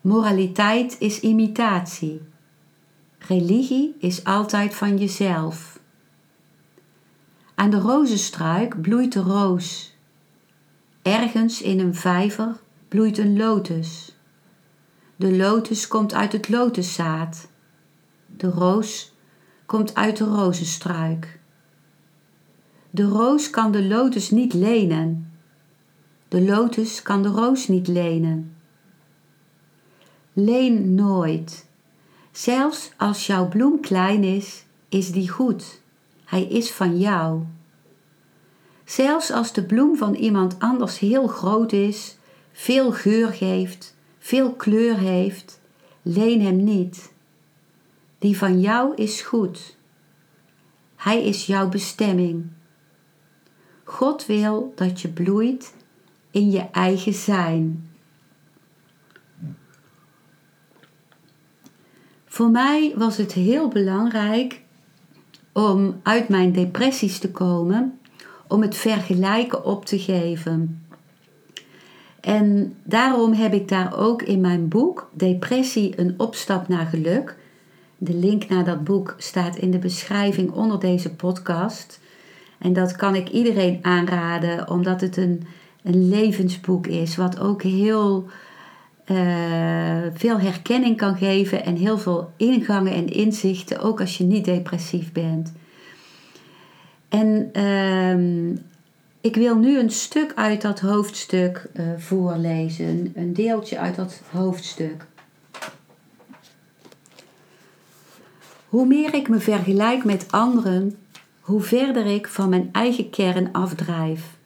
Moraliteit 0.00 0.96
is 0.98 1.20
imitatie. 1.20 2.20
Religie 3.18 3.94
is 3.98 4.24
altijd 4.24 4.74
van 4.74 4.96
jezelf. 4.96 5.78
Aan 7.56 7.70
de 7.70 7.78
rozenstruik 7.78 8.80
bloeit 8.80 9.12
de 9.12 9.20
roos. 9.20 9.94
Ergens 11.02 11.62
in 11.62 11.80
een 11.80 11.94
vijver 11.94 12.56
bloeit 12.88 13.18
een 13.18 13.36
lotus. 13.36 14.16
De 15.16 15.36
lotus 15.36 15.88
komt 15.88 16.14
uit 16.14 16.32
het 16.32 16.48
lotuszaad. 16.48 17.48
De 18.26 18.50
roos 18.50 19.14
komt 19.66 19.94
uit 19.94 20.16
de 20.16 20.24
rozenstruik. 20.24 21.40
De 22.90 23.04
roos 23.04 23.50
kan 23.50 23.72
de 23.72 23.84
lotus 23.84 24.30
niet 24.30 24.52
lenen. 24.52 25.32
De 26.28 26.42
lotus 26.42 27.02
kan 27.02 27.22
de 27.22 27.28
roos 27.28 27.68
niet 27.68 27.88
lenen. 27.88 28.56
Leen 30.32 30.94
nooit. 30.94 31.68
Zelfs 32.32 32.90
als 32.96 33.26
jouw 33.26 33.48
bloem 33.48 33.80
klein 33.80 34.24
is, 34.24 34.64
is 34.88 35.12
die 35.12 35.28
goed. 35.28 35.84
Hij 36.26 36.44
is 36.44 36.70
van 36.70 36.98
jou. 36.98 37.42
Zelfs 38.84 39.30
als 39.30 39.52
de 39.52 39.64
bloem 39.64 39.96
van 39.96 40.14
iemand 40.14 40.58
anders 40.58 40.98
heel 40.98 41.26
groot 41.26 41.72
is, 41.72 42.16
veel 42.52 42.92
geur 42.92 43.28
geeft, 43.28 43.96
veel 44.18 44.52
kleur 44.52 44.98
heeft, 44.98 45.60
leen 46.02 46.40
hem 46.40 46.64
niet. 46.64 47.12
Die 48.18 48.38
van 48.38 48.60
jou 48.60 48.94
is 48.94 49.20
goed. 49.20 49.76
Hij 50.96 51.24
is 51.24 51.46
jouw 51.46 51.68
bestemming. 51.68 52.46
God 53.84 54.26
wil 54.26 54.72
dat 54.74 55.00
je 55.00 55.08
bloeit 55.08 55.74
in 56.30 56.50
je 56.50 56.68
eigen 56.72 57.14
zijn. 57.14 57.90
Voor 62.24 62.50
mij 62.50 62.94
was 62.96 63.16
het 63.16 63.32
heel 63.32 63.68
belangrijk 63.68 64.64
om 65.56 66.00
uit 66.02 66.28
mijn 66.28 66.52
depressies 66.52 67.18
te 67.18 67.30
komen, 67.30 67.98
om 68.46 68.62
het 68.62 68.76
vergelijken 68.76 69.64
op 69.64 69.84
te 69.84 69.98
geven. 69.98 70.86
En 72.20 72.74
daarom 72.84 73.32
heb 73.32 73.52
ik 73.52 73.68
daar 73.68 73.98
ook 73.98 74.22
in 74.22 74.40
mijn 74.40 74.68
boek 74.68 75.10
Depressie 75.12 76.00
een 76.00 76.14
opstap 76.16 76.68
naar 76.68 76.86
geluk. 76.86 77.36
De 77.98 78.14
link 78.14 78.48
naar 78.48 78.64
dat 78.64 78.84
boek 78.84 79.14
staat 79.18 79.56
in 79.56 79.70
de 79.70 79.78
beschrijving 79.78 80.50
onder 80.50 80.80
deze 80.80 81.14
podcast. 81.14 82.00
En 82.58 82.72
dat 82.72 82.96
kan 82.96 83.14
ik 83.14 83.28
iedereen 83.28 83.78
aanraden, 83.82 84.70
omdat 84.70 85.00
het 85.00 85.16
een, 85.16 85.46
een 85.82 86.08
levensboek 86.08 86.86
is, 86.86 87.16
wat 87.16 87.40
ook 87.40 87.62
heel 87.62 88.26
veel 90.14 90.40
herkenning 90.40 90.96
kan 90.96 91.16
geven 91.16 91.64
en 91.64 91.76
heel 91.76 91.98
veel 91.98 92.32
ingangen 92.36 92.92
en 92.92 93.08
inzichten, 93.08 93.80
ook 93.80 94.00
als 94.00 94.18
je 94.18 94.24
niet 94.24 94.44
depressief 94.44 95.12
bent. 95.12 95.52
En 97.08 97.50
uh, 97.52 98.56
ik 99.20 99.36
wil 99.36 99.56
nu 99.56 99.78
een 99.78 99.90
stuk 99.90 100.32
uit 100.34 100.62
dat 100.62 100.80
hoofdstuk 100.80 101.68
uh, 101.74 101.86
voorlezen, 101.96 103.12
een 103.14 103.32
deeltje 103.32 103.78
uit 103.78 103.96
dat 103.96 104.20
hoofdstuk. 104.30 105.06
Hoe 108.68 108.86
meer 108.86 109.14
ik 109.14 109.28
me 109.28 109.38
vergelijk 109.38 110.04
met 110.04 110.32
anderen, 110.32 110.96
hoe 111.40 111.60
verder 111.60 112.06
ik 112.06 112.26
van 112.26 112.48
mijn 112.48 112.68
eigen 112.72 113.10
kern 113.10 113.52
afdrijf. 113.52 114.36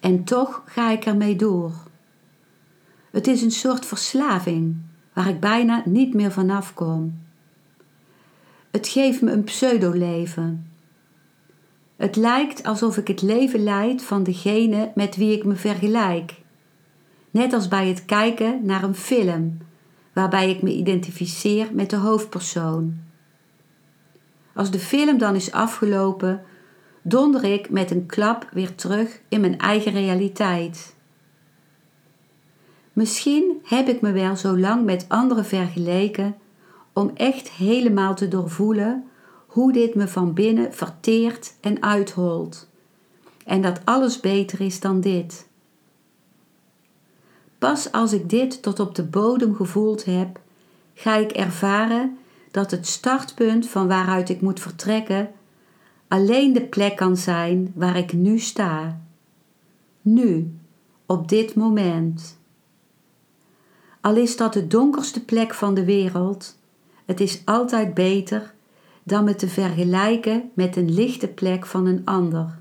En 0.00 0.24
toch 0.24 0.62
ga 0.66 0.90
ik 0.90 1.04
ermee 1.04 1.36
door. 1.36 1.72
Het 3.10 3.26
is 3.26 3.42
een 3.42 3.50
soort 3.50 3.86
verslaving 3.86 4.76
waar 5.12 5.28
ik 5.28 5.40
bijna 5.40 5.82
niet 5.84 6.14
meer 6.14 6.32
vanaf 6.32 6.74
kom. 6.74 7.18
Het 8.70 8.88
geeft 8.88 9.22
me 9.22 9.30
een 9.30 9.44
pseudoleven. 9.44 10.70
Het 11.96 12.16
lijkt 12.16 12.62
alsof 12.62 12.96
ik 12.96 13.08
het 13.08 13.22
leven 13.22 13.62
leid 13.62 14.02
van 14.02 14.22
degene 14.22 14.92
met 14.94 15.16
wie 15.16 15.36
ik 15.36 15.44
me 15.44 15.54
vergelijk. 15.56 16.40
Net 17.30 17.52
als 17.52 17.68
bij 17.68 17.88
het 17.88 18.04
kijken 18.04 18.60
naar 18.62 18.82
een 18.82 18.94
film, 18.94 19.58
waarbij 20.12 20.50
ik 20.50 20.62
me 20.62 20.74
identificeer 20.74 21.68
met 21.72 21.90
de 21.90 21.96
hoofdpersoon. 21.96 22.98
Als 24.54 24.70
de 24.70 24.78
film 24.78 25.18
dan 25.18 25.34
is 25.34 25.52
afgelopen, 25.52 26.42
donder 27.02 27.44
ik 27.44 27.70
met 27.70 27.90
een 27.90 28.06
klap 28.06 28.48
weer 28.52 28.74
terug 28.74 29.20
in 29.28 29.40
mijn 29.40 29.58
eigen 29.58 29.92
realiteit. 29.92 30.96
Misschien 32.98 33.60
heb 33.64 33.88
ik 33.88 34.00
me 34.00 34.12
wel 34.12 34.36
zo 34.36 34.58
lang 34.58 34.84
met 34.84 35.04
anderen 35.08 35.44
vergeleken 35.44 36.36
om 36.92 37.10
echt 37.14 37.50
helemaal 37.50 38.14
te 38.14 38.28
doorvoelen 38.28 39.04
hoe 39.46 39.72
dit 39.72 39.94
me 39.94 40.08
van 40.08 40.34
binnen 40.34 40.74
verteert 40.74 41.54
en 41.60 41.82
uitholt. 41.82 42.68
En 43.44 43.62
dat 43.62 43.80
alles 43.84 44.20
beter 44.20 44.60
is 44.60 44.80
dan 44.80 45.00
dit. 45.00 45.48
Pas 47.58 47.92
als 47.92 48.12
ik 48.12 48.30
dit 48.30 48.62
tot 48.62 48.80
op 48.80 48.94
de 48.94 49.04
bodem 49.04 49.54
gevoeld 49.54 50.04
heb, 50.04 50.40
ga 50.94 51.16
ik 51.16 51.30
ervaren 51.30 52.18
dat 52.50 52.70
het 52.70 52.86
startpunt 52.86 53.68
van 53.68 53.88
waaruit 53.88 54.28
ik 54.28 54.40
moet 54.40 54.60
vertrekken 54.60 55.30
alleen 56.08 56.52
de 56.52 56.64
plek 56.64 56.96
kan 56.96 57.16
zijn 57.16 57.72
waar 57.74 57.96
ik 57.96 58.12
nu 58.12 58.38
sta. 58.38 59.00
Nu, 60.00 60.54
op 61.06 61.28
dit 61.28 61.54
moment. 61.54 62.37
Al 64.08 64.16
is 64.16 64.36
dat 64.36 64.52
de 64.52 64.66
donkerste 64.66 65.24
plek 65.24 65.54
van 65.54 65.74
de 65.74 65.84
wereld, 65.84 66.56
het 67.04 67.20
is 67.20 67.42
altijd 67.44 67.94
beter 67.94 68.54
dan 69.02 69.24
me 69.24 69.34
te 69.34 69.48
vergelijken 69.48 70.50
met 70.54 70.76
een 70.76 70.94
lichte 70.94 71.28
plek 71.28 71.66
van 71.66 71.86
een 71.86 72.02
ander. 72.04 72.58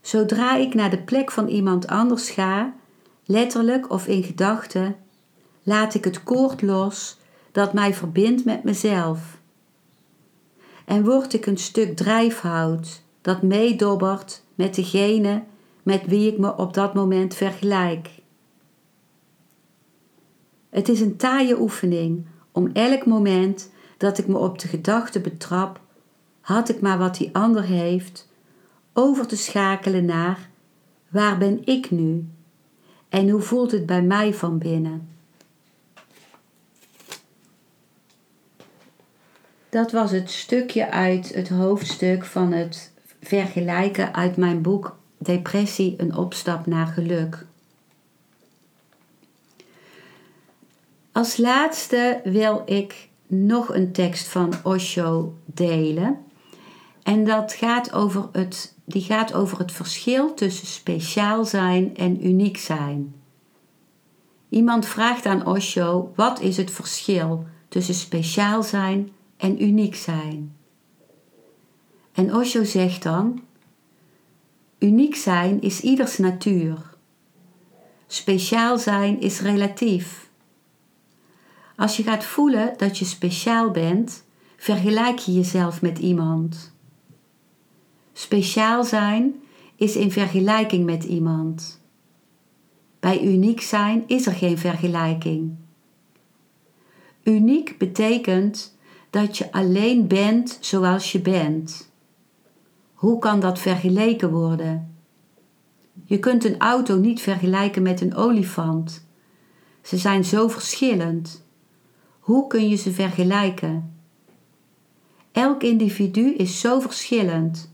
Zodra 0.00 0.56
ik 0.56 0.74
naar 0.74 0.90
de 0.90 1.02
plek 1.02 1.30
van 1.30 1.48
iemand 1.48 1.86
anders 1.86 2.30
ga, 2.30 2.74
letterlijk 3.24 3.90
of 3.90 4.06
in 4.06 4.22
gedachten, 4.22 4.96
laat 5.62 5.94
ik 5.94 6.04
het 6.04 6.22
koord 6.22 6.62
los 6.62 7.18
dat 7.52 7.72
mij 7.72 7.94
verbindt 7.94 8.44
met 8.44 8.64
mezelf. 8.64 9.38
En 10.84 11.04
word 11.04 11.32
ik 11.32 11.46
een 11.46 11.58
stuk 11.58 11.96
drijfhout 11.96 13.02
dat 13.20 13.42
meedobbert 13.42 14.42
met 14.54 14.74
degene 14.74 15.42
met 15.82 16.06
wie 16.06 16.32
ik 16.32 16.38
me 16.38 16.56
op 16.56 16.74
dat 16.74 16.94
moment 16.94 17.34
vergelijk. 17.34 18.17
Het 20.70 20.88
is 20.88 21.00
een 21.00 21.16
taaie 21.16 21.60
oefening 21.60 22.26
om 22.52 22.70
elk 22.72 23.06
moment 23.06 23.70
dat 23.96 24.18
ik 24.18 24.26
me 24.26 24.38
op 24.38 24.58
de 24.58 24.68
gedachte 24.68 25.20
betrap, 25.20 25.80
had 26.40 26.68
ik 26.68 26.80
maar 26.80 26.98
wat 26.98 27.16
die 27.16 27.30
ander 27.32 27.62
heeft, 27.62 28.28
over 28.92 29.26
te 29.26 29.36
schakelen 29.36 30.04
naar 30.04 30.48
waar 31.08 31.38
ben 31.38 31.60
ik 31.64 31.90
nu 31.90 32.26
en 33.08 33.28
hoe 33.28 33.40
voelt 33.40 33.70
het 33.70 33.86
bij 33.86 34.02
mij 34.02 34.34
van 34.34 34.58
binnen. 34.58 35.08
Dat 39.68 39.92
was 39.92 40.10
het 40.10 40.30
stukje 40.30 40.90
uit 40.90 41.34
het 41.34 41.48
hoofdstuk 41.48 42.24
van 42.24 42.52
het 42.52 42.92
vergelijken 43.20 44.14
uit 44.14 44.36
mijn 44.36 44.62
boek 44.62 44.96
Depressie, 45.18 45.94
een 45.96 46.16
opstap 46.16 46.66
naar 46.66 46.86
geluk. 46.86 47.46
Als 51.18 51.36
laatste 51.36 52.20
wil 52.24 52.62
ik 52.66 53.08
nog 53.26 53.74
een 53.74 53.92
tekst 53.92 54.28
van 54.28 54.52
Osho 54.62 55.34
delen. 55.44 56.18
En 57.02 57.24
dat 57.24 57.52
gaat 57.52 57.92
over 57.92 58.28
het, 58.32 58.74
die 58.84 59.02
gaat 59.02 59.34
over 59.34 59.58
het 59.58 59.72
verschil 59.72 60.34
tussen 60.34 60.66
speciaal 60.66 61.44
zijn 61.44 61.96
en 61.96 62.26
uniek 62.26 62.56
zijn. 62.56 63.14
Iemand 64.48 64.86
vraagt 64.86 65.26
aan 65.26 65.46
Osho: 65.46 66.12
wat 66.14 66.40
is 66.40 66.56
het 66.56 66.70
verschil 66.70 67.44
tussen 67.68 67.94
speciaal 67.94 68.62
zijn 68.62 69.12
en 69.36 69.62
uniek 69.62 69.94
zijn? 69.94 70.56
En 72.12 72.34
Osho 72.34 72.64
zegt 72.64 73.02
dan: 73.02 73.42
Uniek 74.78 75.14
zijn 75.14 75.60
is 75.60 75.80
ieders 75.80 76.18
natuur. 76.18 76.96
Speciaal 78.06 78.78
zijn 78.78 79.20
is 79.20 79.40
relatief. 79.40 80.27
Als 81.78 81.96
je 81.96 82.02
gaat 82.02 82.24
voelen 82.24 82.74
dat 82.76 82.98
je 82.98 83.04
speciaal 83.04 83.70
bent, 83.70 84.24
vergelijk 84.56 85.18
je 85.18 85.32
jezelf 85.32 85.82
met 85.82 85.98
iemand. 85.98 86.72
Speciaal 88.12 88.84
zijn 88.84 89.34
is 89.76 89.96
in 89.96 90.12
vergelijking 90.12 90.84
met 90.84 91.04
iemand. 91.04 91.80
Bij 93.00 93.22
uniek 93.22 93.60
zijn 93.60 94.04
is 94.06 94.26
er 94.26 94.32
geen 94.32 94.58
vergelijking. 94.58 95.54
Uniek 97.22 97.78
betekent 97.78 98.76
dat 99.10 99.38
je 99.38 99.52
alleen 99.52 100.06
bent 100.06 100.58
zoals 100.60 101.12
je 101.12 101.20
bent. 101.20 101.90
Hoe 102.94 103.18
kan 103.18 103.40
dat 103.40 103.58
vergeleken 103.58 104.30
worden? 104.30 104.96
Je 106.04 106.18
kunt 106.18 106.44
een 106.44 106.58
auto 106.58 106.96
niet 106.96 107.20
vergelijken 107.20 107.82
met 107.82 108.00
een 108.00 108.14
olifant. 108.14 109.06
Ze 109.82 109.96
zijn 109.96 110.24
zo 110.24 110.48
verschillend. 110.48 111.46
Hoe 112.28 112.46
kun 112.46 112.68
je 112.68 112.76
ze 112.76 112.92
vergelijken? 112.92 114.00
Elk 115.32 115.62
individu 115.62 116.34
is 116.34 116.60
zo 116.60 116.80
verschillend 116.80 117.72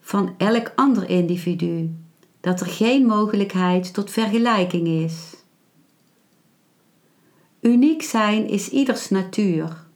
van 0.00 0.34
elk 0.36 0.72
ander 0.74 1.08
individu 1.08 1.94
dat 2.40 2.60
er 2.60 2.66
geen 2.66 3.06
mogelijkheid 3.06 3.94
tot 3.94 4.10
vergelijking 4.10 4.86
is. 4.86 5.36
Uniek 7.60 8.02
zijn 8.02 8.48
is 8.48 8.68
ieders 8.68 9.08
natuur, 9.08 9.86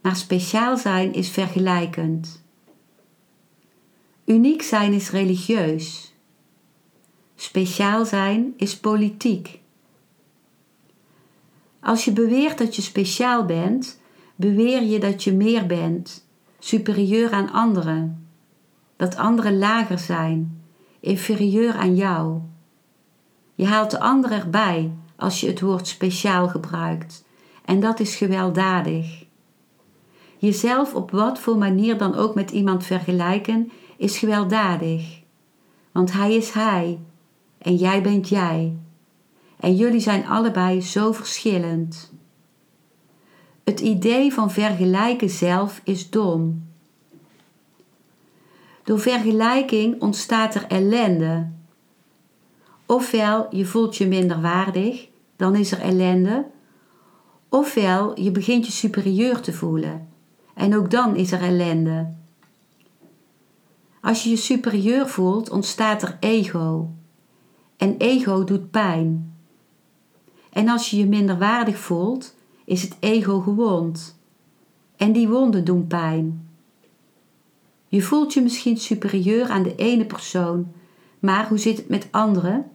maar 0.00 0.16
speciaal 0.16 0.76
zijn 0.76 1.12
is 1.12 1.28
vergelijkend. 1.28 2.42
Uniek 4.24 4.62
zijn 4.62 4.92
is 4.92 5.10
religieus. 5.10 6.14
Speciaal 7.34 8.04
zijn 8.04 8.54
is 8.56 8.76
politiek. 8.78 9.64
Als 11.86 12.04
je 12.04 12.12
beweert 12.12 12.58
dat 12.58 12.76
je 12.76 12.82
speciaal 12.82 13.44
bent, 13.44 14.00
beweer 14.36 14.82
je 14.82 14.98
dat 14.98 15.24
je 15.24 15.32
meer 15.32 15.66
bent, 15.66 16.26
superieur 16.58 17.32
aan 17.32 17.52
anderen, 17.52 18.28
dat 18.96 19.16
anderen 19.16 19.58
lager 19.58 19.98
zijn, 19.98 20.62
inferieur 21.00 21.74
aan 21.74 21.94
jou. 21.94 22.40
Je 23.54 23.66
haalt 23.66 23.90
de 23.90 24.00
ander 24.00 24.32
erbij 24.32 24.92
als 25.16 25.40
je 25.40 25.46
het 25.46 25.60
woord 25.60 25.86
speciaal 25.86 26.48
gebruikt, 26.48 27.24
en 27.64 27.80
dat 27.80 28.00
is 28.00 28.16
gewelddadig. 28.16 29.24
Jezelf 30.38 30.94
op 30.94 31.10
wat 31.10 31.38
voor 31.38 31.58
manier 31.58 31.98
dan 31.98 32.14
ook 32.14 32.34
met 32.34 32.50
iemand 32.50 32.84
vergelijken 32.84 33.70
is 33.96 34.18
gewelddadig, 34.18 35.20
want 35.92 36.12
hij 36.12 36.34
is 36.34 36.50
hij 36.50 36.98
en 37.58 37.74
jij 37.74 38.02
bent 38.02 38.28
jij. 38.28 38.76
En 39.60 39.76
jullie 39.76 40.00
zijn 40.00 40.26
allebei 40.26 40.80
zo 40.82 41.12
verschillend. 41.12 42.12
Het 43.64 43.80
idee 43.80 44.32
van 44.32 44.50
vergelijken 44.50 45.30
zelf 45.30 45.80
is 45.84 46.10
dom. 46.10 46.64
Door 48.84 49.00
vergelijking 49.00 50.00
ontstaat 50.00 50.54
er 50.54 50.64
ellende. 50.68 51.48
Ofwel 52.86 53.46
je 53.50 53.64
voelt 53.64 53.96
je 53.96 54.06
minder 54.06 54.40
waardig, 54.40 55.08
dan 55.36 55.54
is 55.54 55.72
er 55.72 55.80
ellende. 55.80 56.46
Ofwel 57.48 58.20
je 58.20 58.30
begint 58.30 58.66
je 58.66 58.72
superieur 58.72 59.40
te 59.40 59.52
voelen. 59.52 60.08
En 60.54 60.76
ook 60.76 60.90
dan 60.90 61.16
is 61.16 61.32
er 61.32 61.42
ellende. 61.42 62.12
Als 64.00 64.22
je 64.22 64.30
je 64.30 64.36
superieur 64.36 65.08
voelt, 65.08 65.50
ontstaat 65.50 66.02
er 66.02 66.16
ego. 66.20 66.90
En 67.76 67.96
ego 67.98 68.44
doet 68.44 68.70
pijn. 68.70 69.35
En 70.56 70.68
als 70.68 70.90
je 70.90 70.96
je 70.96 71.06
minderwaardig 71.06 71.78
voelt, 71.78 72.34
is 72.64 72.82
het 72.82 72.96
ego 73.00 73.40
gewond. 73.40 74.18
En 74.96 75.12
die 75.12 75.28
wonden 75.28 75.64
doen 75.64 75.86
pijn. 75.86 76.48
Je 77.88 78.02
voelt 78.02 78.32
je 78.32 78.40
misschien 78.40 78.76
superieur 78.76 79.48
aan 79.48 79.62
de 79.62 79.74
ene 79.74 80.04
persoon, 80.04 80.72
maar 81.18 81.48
hoe 81.48 81.58
zit 81.58 81.76
het 81.76 81.88
met 81.88 82.08
anderen? 82.10 82.70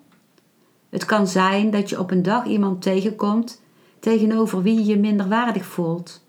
Het 0.90 1.06
kan 1.06 1.28
zijn 1.28 1.72
dat 1.72 1.90
je 1.90 2.00
op 2.00 2.12
een 2.12 2.24
dag 2.24 2.46
iemand 2.46 2.82
tegenkomt 2.82 3.62
tegenover 4.00 4.62
wie 4.62 4.76
je 4.76 4.86
je 4.86 4.98
minderwaardig 4.98 5.66
voelt. 5.66 6.26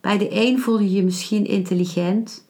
Bij 0.00 0.18
de 0.18 0.28
een 0.30 0.60
voel 0.60 0.78
je 0.80 0.90
je 0.90 1.04
misschien 1.04 1.46
intelligent, 1.46 2.48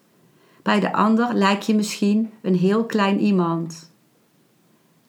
bij 0.63 0.81
de 0.81 0.93
ander 0.93 1.35
lijk 1.35 1.63
je 1.63 1.75
misschien 1.75 2.31
een 2.43 2.57
heel 2.57 2.85
klein 2.85 3.21
iemand. 3.21 3.93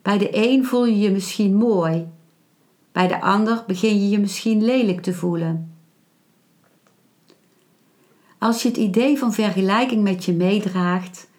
Bij 0.02 0.18
de 0.18 0.30
een 0.32 0.66
voel 0.66 0.86
je 0.86 1.00
je 1.00 1.12
misschien 1.12 1.56
mooi, 1.56 2.08
bij 3.00 3.08
de 3.08 3.22
ander 3.22 3.64
begin 3.68 4.02
je 4.02 4.10
je 4.10 4.20
misschien 4.20 4.64
lelijk 4.64 5.02
te 5.02 5.14
voelen. 5.14 5.76
Als 8.38 8.62
je 8.62 8.68
het 8.68 8.78
idee 8.78 9.18
van 9.18 9.34
vergelijking 9.34 10.04
met 10.04 10.26
je 10.26 10.34
meedraagt, 10.34 11.30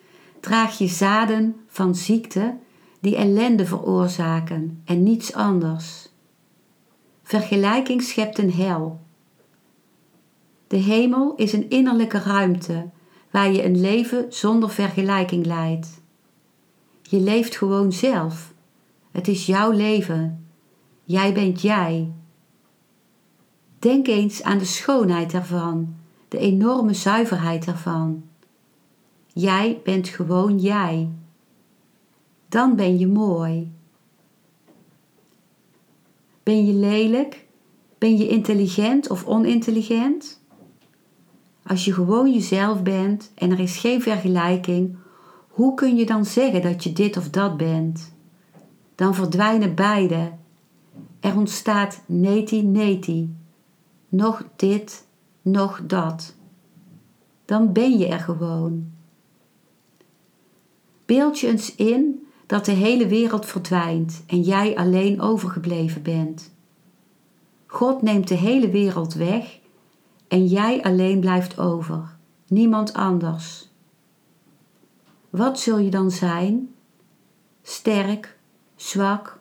draag 0.41 0.79
je 0.79 0.87
zaden 0.87 1.57
van 1.67 1.95
ziekte 1.95 2.57
die 3.01 3.17
ellende 3.17 3.67
veroorzaken 3.67 4.83
en 4.85 5.03
niets 5.03 5.33
anders. 5.35 6.09
Vergelijking 7.23 8.03
schept 8.03 8.39
een 8.39 8.53
hel. 8.53 9.01
De 10.67 10.77
hemel 10.77 11.35
is 11.37 11.53
een 11.53 11.71
innerlijke 11.71 12.19
ruimte 12.19 12.89
waar 13.31 13.53
je 13.53 13.65
een 13.65 13.81
leven 13.81 14.27
zonder 14.29 14.71
vergelijking 14.71 15.47
leidt. 15.47 16.01
Je 17.03 17.21
leeft 17.21 17.57
gewoon 17.57 17.93
zelf. 17.93 18.53
Het 19.11 19.29
is 19.29 19.47
jouw 19.47 19.71
leven. 19.71 20.50
Jij 21.11 21.33
bent 21.33 21.61
jij. 21.61 22.13
Denk 23.79 24.07
eens 24.07 24.43
aan 24.43 24.59
de 24.59 24.65
schoonheid 24.65 25.33
ervan, 25.33 25.95
de 26.29 26.39
enorme 26.39 26.95
zuiverheid 26.95 27.67
ervan. 27.67 28.23
Jij 29.27 29.81
bent 29.85 30.09
gewoon 30.09 30.59
jij. 30.59 31.09
Dan 32.49 32.77
ben 32.77 32.99
je 32.99 33.07
mooi. 33.07 33.73
Ben 36.43 36.67
je 36.67 36.73
lelijk? 36.73 37.47
Ben 37.99 38.17
je 38.17 38.29
intelligent 38.29 39.11
of 39.11 39.27
onintelligent? 39.27 40.41
Als 41.63 41.85
je 41.85 41.93
gewoon 41.93 42.33
jezelf 42.33 42.83
bent 42.83 43.33
en 43.35 43.51
er 43.51 43.61
is 43.61 43.77
geen 43.77 44.03
vergelijking, 44.03 44.97
hoe 45.49 45.75
kun 45.75 45.97
je 45.97 46.07
dan 46.07 46.25
zeggen 46.25 46.63
dat 46.63 46.85
je 46.85 46.93
dit 46.93 47.17
of 47.17 47.31
dat 47.31 47.57
bent? 47.57 48.13
Dan 48.95 49.15
verdwijnen 49.15 49.75
beide. 49.75 50.39
Er 51.21 51.37
ontstaat 51.37 52.03
neti-neti. 52.07 53.37
Nog 54.09 54.45
dit, 54.57 55.07
nog 55.43 55.81
dat. 55.87 56.35
Dan 57.45 57.73
ben 57.73 57.99
je 57.99 58.07
er 58.07 58.21
gewoon. 58.21 58.93
Beeld 61.05 61.39
je 61.39 61.47
eens 61.47 61.75
in 61.75 62.27
dat 62.47 62.65
de 62.65 62.73
hele 62.73 63.07
wereld 63.07 63.47
verdwijnt 63.47 64.23
en 64.27 64.41
jij 64.41 64.77
alleen 64.77 65.21
overgebleven 65.21 66.03
bent. 66.03 66.51
God 67.67 68.03
neemt 68.03 68.29
de 68.29 68.35
hele 68.35 68.71
wereld 68.71 69.15
weg 69.15 69.59
en 70.29 70.47
jij 70.47 70.83
alleen 70.83 71.21
blijft 71.21 71.59
over, 71.59 72.17
niemand 72.47 72.93
anders. 72.93 73.69
Wat 75.31 75.61
zul 75.61 75.79
je 75.79 75.91
dan 75.91 76.11
zijn? 76.11 76.75
Sterk, 77.63 78.39
zwak, 78.77 79.40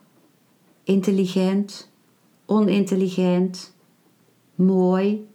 intelligent, 0.89 1.91
onintelligent, 2.45 3.75
mooi, 4.55 5.27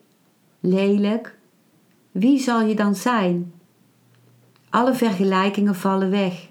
lelijk? 0.60 1.38
Wie 2.12 2.38
zal 2.38 2.60
je 2.60 2.74
dan 2.74 2.94
zijn? 2.94 3.52
Alle 4.70 4.94
vergelijkingen 4.94 5.74
vallen 5.74 6.10
weg. 6.10 6.48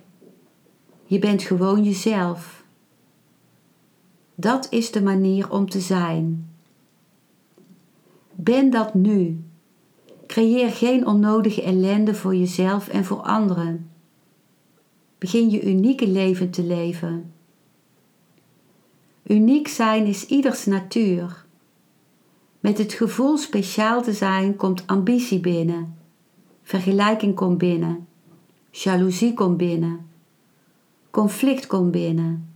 Je 1.05 1.19
bent 1.19 1.43
gewoon 1.43 1.83
jezelf. 1.83 2.63
Dat 4.35 4.67
is 4.69 4.91
de 4.91 5.01
manier 5.01 5.51
om 5.51 5.69
te 5.69 5.79
zijn. 5.79 6.49
Ben 8.31 8.69
dat 8.69 8.93
nu. 8.93 9.43
Creëer 10.27 10.69
geen 10.69 11.07
onnodige 11.07 11.61
ellende 11.61 12.15
voor 12.15 12.35
jezelf 12.35 12.87
en 12.87 13.05
voor 13.05 13.21
anderen. 13.21 13.89
Begin 15.17 15.49
je 15.49 15.63
unieke 15.63 16.07
leven 16.07 16.49
te 16.49 16.63
leven. 16.63 17.32
Uniek 19.27 19.67
zijn 19.67 20.05
is 20.05 20.25
ieders 20.25 20.65
natuur. 20.65 21.45
Met 22.59 22.77
het 22.77 22.93
gevoel 22.93 23.38
speciaal 23.38 24.01
te 24.01 24.13
zijn 24.13 24.55
komt 24.55 24.88
ambitie 24.88 25.39
binnen, 25.39 25.97
vergelijking 26.63 27.36
komt 27.36 27.57
binnen, 27.57 28.07
jaloezie 28.71 29.33
komt 29.33 29.57
binnen, 29.57 30.09
conflict 31.09 31.67
komt 31.67 31.91
binnen. 31.91 32.53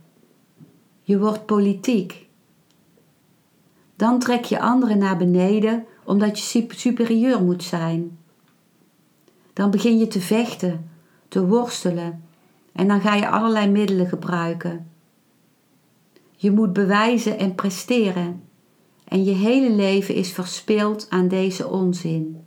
Je 1.02 1.18
wordt 1.18 1.46
politiek. 1.46 2.26
Dan 3.96 4.18
trek 4.18 4.44
je 4.44 4.60
anderen 4.60 4.98
naar 4.98 5.16
beneden 5.16 5.84
omdat 6.04 6.38
je 6.38 6.66
superieur 6.68 7.42
moet 7.42 7.62
zijn. 7.62 8.18
Dan 9.52 9.70
begin 9.70 9.98
je 9.98 10.06
te 10.06 10.20
vechten, 10.20 10.90
te 11.28 11.46
worstelen 11.46 12.22
en 12.72 12.88
dan 12.88 13.00
ga 13.00 13.14
je 13.14 13.28
allerlei 13.28 13.70
middelen 13.70 14.06
gebruiken. 14.06 14.86
Je 16.40 16.50
moet 16.50 16.72
bewijzen 16.72 17.38
en 17.38 17.54
presteren 17.54 18.42
en 19.04 19.24
je 19.24 19.32
hele 19.32 19.70
leven 19.70 20.14
is 20.14 20.32
verspild 20.32 21.06
aan 21.10 21.28
deze 21.28 21.68
onzin. 21.68 22.40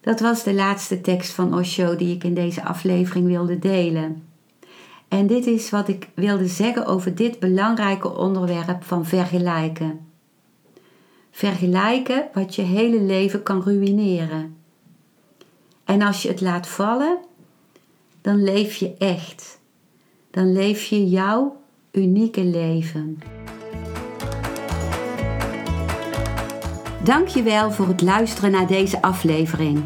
Dat 0.00 0.20
was 0.20 0.42
de 0.42 0.54
laatste 0.54 1.00
tekst 1.00 1.32
van 1.32 1.54
Osho 1.54 1.96
die 1.96 2.14
ik 2.14 2.24
in 2.24 2.34
deze 2.34 2.64
aflevering 2.64 3.26
wilde 3.26 3.58
delen. 3.58 4.28
En 5.08 5.26
dit 5.26 5.46
is 5.46 5.70
wat 5.70 5.88
ik 5.88 6.08
wilde 6.14 6.46
zeggen 6.46 6.86
over 6.86 7.14
dit 7.14 7.38
belangrijke 7.38 8.16
onderwerp 8.16 8.84
van 8.84 9.06
vergelijken. 9.06 10.06
Vergelijken 11.30 12.28
wat 12.32 12.54
je 12.54 12.62
hele 12.62 13.00
leven 13.00 13.42
kan 13.42 13.62
ruïneren. 13.62 14.56
En 15.84 16.02
als 16.02 16.22
je 16.22 16.28
het 16.28 16.40
laat 16.40 16.68
vallen, 16.68 17.18
dan 18.20 18.42
leef 18.42 18.74
je 18.74 18.94
echt. 18.98 19.62
Dan 20.34 20.52
leef 20.52 20.84
je 20.84 21.08
jouw 21.08 21.56
unieke 21.92 22.44
leven. 22.44 23.18
Dankjewel 27.02 27.70
voor 27.70 27.88
het 27.88 28.02
luisteren 28.02 28.50
naar 28.50 28.66
deze 28.66 29.02
aflevering. 29.02 29.84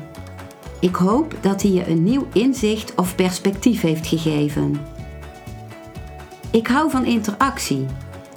Ik 0.80 0.94
hoop 0.94 1.34
dat 1.40 1.62
hij 1.62 1.70
je 1.70 1.88
een 1.88 2.02
nieuw 2.02 2.26
inzicht 2.32 2.94
of 2.94 3.14
perspectief 3.14 3.80
heeft 3.80 4.06
gegeven. 4.06 4.80
Ik 6.50 6.66
hou 6.66 6.90
van 6.90 7.04
interactie, 7.04 7.86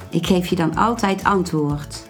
Ik 0.09 0.25
geef 0.25 0.47
je 0.47 0.55
dan 0.55 0.75
altijd 0.75 1.23
antwoord. 1.23 2.09